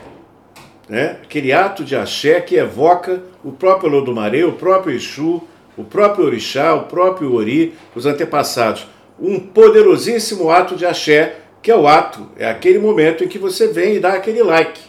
né? 0.88 1.18
Aquele 1.22 1.52
ato 1.52 1.84
de 1.84 1.94
axé 1.94 2.40
que 2.40 2.56
evoca 2.56 3.24
o 3.44 3.52
próprio 3.52 3.90
Lodumaré, 3.90 4.42
o 4.46 4.52
próprio 4.52 4.96
Exu, 4.96 5.42
o 5.76 5.84
próprio 5.84 6.24
Orixá, 6.24 6.74
o 6.74 6.84
próprio 6.84 7.34
Ori, 7.34 7.74
os 7.94 8.06
antepassados. 8.06 8.86
Um 9.20 9.38
poderosíssimo 9.38 10.50
ato 10.50 10.76
de 10.76 10.86
axé 10.86 11.40
que 11.66 11.70
é 11.72 11.76
o 11.76 11.88
ato, 11.88 12.28
é 12.38 12.48
aquele 12.48 12.78
momento 12.78 13.24
em 13.24 13.26
que 13.26 13.40
você 13.40 13.66
vem 13.66 13.96
e 13.96 13.98
dá 13.98 14.12
aquele 14.12 14.40
like. 14.40 14.80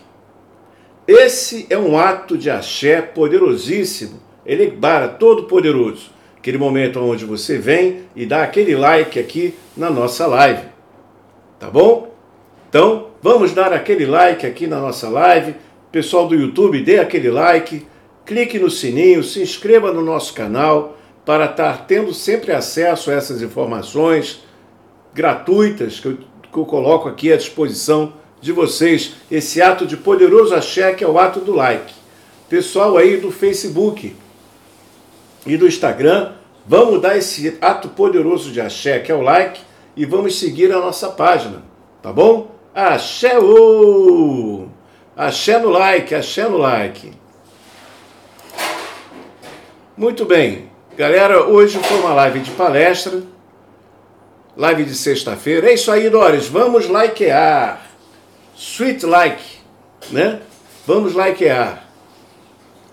Esse 1.07 1.65
é 1.71 1.77
um 1.79 1.97
ato 1.97 2.37
de 2.37 2.51
axé 2.51 3.01
poderosíssimo, 3.01 4.21
ele 4.45 4.69
bara 4.69 5.07
todo 5.07 5.45
poderoso. 5.45 6.11
Aquele 6.37 6.59
momento 6.59 6.99
onde 6.99 7.25
você 7.25 7.57
vem 7.57 8.03
e 8.15 8.27
dá 8.27 8.43
aquele 8.43 8.75
like 8.75 9.17
aqui 9.17 9.55
na 9.75 9.89
nossa 9.89 10.27
live. 10.27 10.67
Tá 11.59 11.67
bom? 11.67 12.13
Então, 12.69 13.07
vamos 13.23 13.53
dar 13.53 13.73
aquele 13.73 14.05
like 14.05 14.45
aqui 14.45 14.67
na 14.67 14.79
nossa 14.79 15.09
live. 15.09 15.55
Pessoal 15.91 16.27
do 16.27 16.35
YouTube, 16.35 16.83
dê 16.83 16.99
aquele 16.99 17.31
like, 17.31 17.87
clique 18.23 18.59
no 18.59 18.69
sininho, 18.69 19.23
se 19.23 19.41
inscreva 19.41 19.91
no 19.91 20.03
nosso 20.03 20.31
canal 20.31 20.95
para 21.25 21.45
estar 21.45 21.87
tendo 21.87 22.13
sempre 22.13 22.51
acesso 22.51 23.09
a 23.09 23.15
essas 23.15 23.41
informações 23.41 24.45
gratuitas 25.11 25.99
que 25.99 26.05
eu 26.05 26.17
que 26.57 26.61
eu 26.61 26.65
coloco 26.65 27.07
aqui 27.07 27.31
à 27.31 27.37
disposição 27.37 28.13
de 28.41 28.51
vocês, 28.51 29.13
esse 29.29 29.61
ato 29.61 29.85
de 29.85 29.95
poderoso 29.95 30.55
axé 30.55 30.91
que 30.93 31.03
é 31.03 31.07
o 31.07 31.19
ato 31.19 31.39
do 31.39 31.53
like. 31.53 31.93
Pessoal 32.49 32.97
aí 32.97 33.17
do 33.17 33.31
Facebook 33.31 34.15
e 35.45 35.55
do 35.55 35.67
Instagram, 35.67 36.31
vamos 36.65 36.99
dar 36.99 37.15
esse 37.15 37.59
ato 37.61 37.89
poderoso 37.89 38.51
de 38.51 38.59
axé 38.59 38.97
que 38.99 39.11
é 39.11 39.15
o 39.15 39.21
like 39.21 39.61
e 39.95 40.03
vamos 40.03 40.39
seguir 40.39 40.71
a 40.71 40.79
nossa 40.79 41.09
página, 41.09 41.61
tá 42.01 42.11
bom? 42.11 42.49
Axé! 42.73 43.37
-o! 43.37 44.67
Axé 45.15 45.59
no 45.59 45.69
like, 45.69 46.15
axé 46.15 46.47
no 46.47 46.57
like. 46.57 47.11
Muito 49.95 50.25
bem, 50.25 50.69
galera, 50.95 51.45
hoje 51.45 51.77
foi 51.77 51.99
uma 51.99 52.13
live 52.13 52.39
de 52.39 52.51
palestra 52.51 53.21
live 54.57 54.85
de 54.85 54.95
sexta-feira. 54.95 55.69
É 55.69 55.75
isso 55.75 55.91
aí, 55.91 56.09
Doris, 56.09 56.47
vamos 56.47 56.87
likear. 56.87 57.85
Sweet 58.55 59.05
like, 59.05 59.43
né? 60.09 60.41
Vamos 60.85 61.13
likear. 61.13 61.85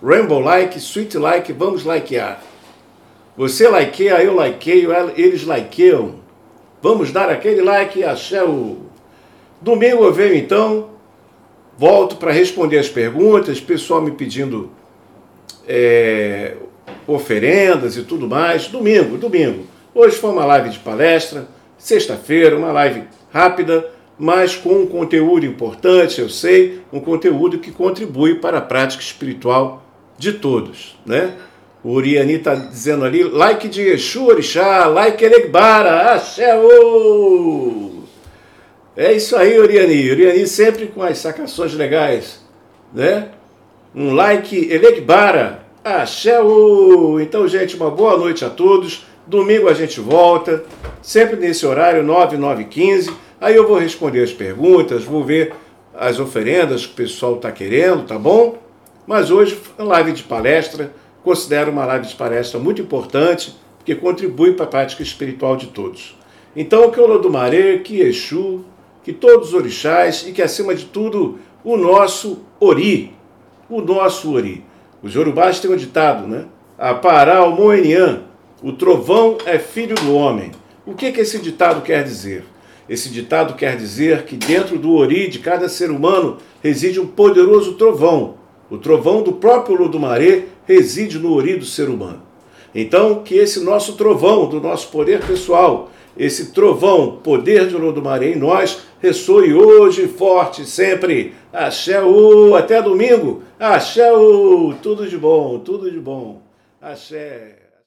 Rainbow 0.03 0.41
like, 0.41 0.79
sweet 0.79 1.17
like, 1.17 1.51
vamos 1.55 1.85
likear. 1.85 2.43
Você 3.35 3.69
likeia, 3.69 4.23
eu 4.23 4.37
likeio, 4.37 4.91
eles 5.17 5.43
likeiam. 5.45 6.17
Vamos 6.83 7.11
dar 7.11 7.31
aquele 7.31 7.63
like, 7.63 8.05
axé. 8.05 8.43
Domingo 9.61 10.05
eu 10.05 10.13
venho 10.13 10.35
então, 10.35 10.91
volto 11.79 12.17
para 12.17 12.31
responder 12.31 12.79
as 12.79 12.91
perguntas, 12.91 13.59
pessoal 13.59 14.03
me 14.03 14.11
pedindo 14.11 14.71
é, 15.67 16.57
oferendas 17.07 17.97
e 17.97 18.03
tudo 18.03 18.29
mais. 18.29 18.69
Domingo, 18.69 19.17
domingo. 19.17 19.65
Hoje 19.95 20.17
foi 20.17 20.31
uma 20.31 20.45
live 20.45 20.71
de 20.71 20.81
palestra, 20.81 21.49
sexta-feira, 21.85 22.57
uma 22.57 22.73
live 22.73 23.05
rápida, 23.31 23.91
mas 24.19 24.57
com 24.57 24.71
um 24.71 24.87
conteúdo 24.87 25.45
importante, 25.45 26.19
eu 26.19 26.31
sei, 26.31 26.81
um 26.91 26.99
conteúdo 26.99 27.59
que 27.59 27.71
contribui 27.71 28.37
para 28.37 28.57
a 28.57 28.63
prática 28.63 29.03
espiritual 29.03 29.85
de 30.17 30.33
todos, 30.33 30.99
né? 31.05 31.35
O 31.83 31.91
Uriani 31.91 32.37
está 32.37 32.55
dizendo 32.55 33.05
ali, 33.05 33.23
like 33.23 33.69
de 33.69 33.83
Exu 33.83 34.25
Orixá, 34.25 34.87
like 34.87 35.23
Eregbara, 35.23 36.15
axé 36.15 36.59
É 38.97 39.13
isso 39.13 39.37
aí, 39.37 39.59
Uriani. 39.59 40.11
Uriani 40.11 40.47
sempre 40.47 40.87
com 40.87 41.03
as 41.03 41.19
sacações 41.19 41.75
legais, 41.75 42.41
né? 42.95 43.29
Um 43.95 44.15
like 44.15 44.73
Elegbara, 44.73 45.67
axé 45.85 46.39
Então, 47.21 47.47
gente, 47.47 47.77
uma 47.77 47.91
boa 47.91 48.17
noite 48.17 48.43
a 48.43 48.49
todos. 48.49 49.05
Domingo 49.27 49.69
a 49.71 49.75
gente 49.75 50.01
volta, 50.01 50.65
sempre 51.01 51.37
nesse 51.37 51.65
horário, 51.65 52.03
9, 52.03 52.37
9 52.37 52.65
15. 52.65 53.11
Aí 53.41 53.57
eu 53.57 53.67
vou 53.67 53.79
responder 53.79 54.23
as 54.23 54.33
perguntas, 54.33 55.05
vou 55.05 55.25
ver 55.25 55.55
as 55.95 56.21
oferendas 56.21 56.85
que 56.85 56.93
o 56.93 56.97
pessoal 56.97 57.37
está 57.37 57.51
querendo, 57.51 58.05
tá 58.05 58.19
bom? 58.19 58.59
Mas 59.07 59.31
hoje, 59.31 59.59
live 59.79 60.13
de 60.13 60.25
palestra, 60.25 60.93
considero 61.23 61.71
uma 61.71 61.87
live 61.87 62.07
de 62.07 62.15
palestra 62.15 62.61
muito 62.61 62.83
importante, 62.83 63.57
porque 63.79 63.95
contribui 63.95 64.53
para 64.53 64.67
a 64.67 64.69
prática 64.69 65.03
espiritual 65.03 65.57
de 65.57 65.69
todos. 65.69 66.19
Então, 66.55 66.91
que 66.91 67.01
o 67.01 67.07
Lodumaré, 67.07 67.79
que 67.79 68.01
Exu, 68.01 68.63
que 69.03 69.13
todos 69.13 69.49
os 69.49 69.55
orixás 69.55 70.27
e 70.27 70.33
que, 70.33 70.43
acima 70.43 70.75
de 70.75 70.85
tudo, 70.85 71.39
o 71.65 71.79
nosso 71.79 72.41
Ori, 72.61 73.15
o 73.71 73.81
nosso 73.81 74.35
Ori. 74.35 74.63
Os 75.03 75.15
Yorubás 75.15 75.61
têm 75.61 75.71
um 75.71 75.77
ditado, 75.77 76.27
né? 76.27 76.45
Apará 76.79 77.45
o 77.45 77.55
Moenian, 77.55 78.25
o 78.65 78.73
trovão 78.73 79.37
é 79.45 79.59
filho 79.59 79.95
do 79.95 80.15
homem. 80.15 80.51
O 80.87 80.95
que, 80.95 81.13
que 81.13 81.21
esse 81.21 81.39
ditado 81.39 81.83
quer 81.83 82.03
dizer? 82.03 82.45
Esse 82.89 83.11
ditado 83.11 83.53
quer 83.57 83.77
dizer 83.77 84.23
que 84.23 84.37
dentro 84.37 84.79
do 84.79 84.95
ori 84.95 85.29
de 85.29 85.39
cada 85.39 85.69
ser 85.69 85.91
humano 85.91 86.39
reside 86.63 86.99
um 86.99 87.07
poderoso 87.07 87.75
trovão. 87.75 88.37
O 88.71 88.79
trovão 88.79 89.23
do 89.23 89.33
próprio 89.33 89.77
Lodumaré 89.77 90.45
reside 90.67 91.19
no 91.19 91.35
ori 91.35 91.57
do 91.57 91.67
ser 91.67 91.91
humano. 91.91 92.23
Então, 92.75 93.23
que 93.23 93.35
esse 93.35 93.61
nosso 93.61 93.99
trovão, 93.99 94.49
do 94.49 94.59
nosso 94.63 94.89
poder 94.89 95.21
pessoal, 95.27 95.91
esse 96.17 96.47
trovão, 96.53 97.19
poder 97.23 97.69
de 97.69 97.77
Lodumaré 97.77 98.31
em 98.31 98.37
nós, 98.37 98.79
ressoe 98.99 99.53
hoje 99.53 100.09
forte, 100.09 100.65
sempre. 100.65 101.35
Axé, 101.53 102.01
-o, 102.01 102.55
até 102.55 102.81
domingo. 102.81 103.43
Axé, 103.61 104.11
-o, 104.11 104.73
tudo 104.83 105.07
de 105.07 105.19
bom, 105.19 105.59
tudo 105.59 105.91
de 105.91 106.01
bom. 106.01 106.41
Axé. 106.81 107.64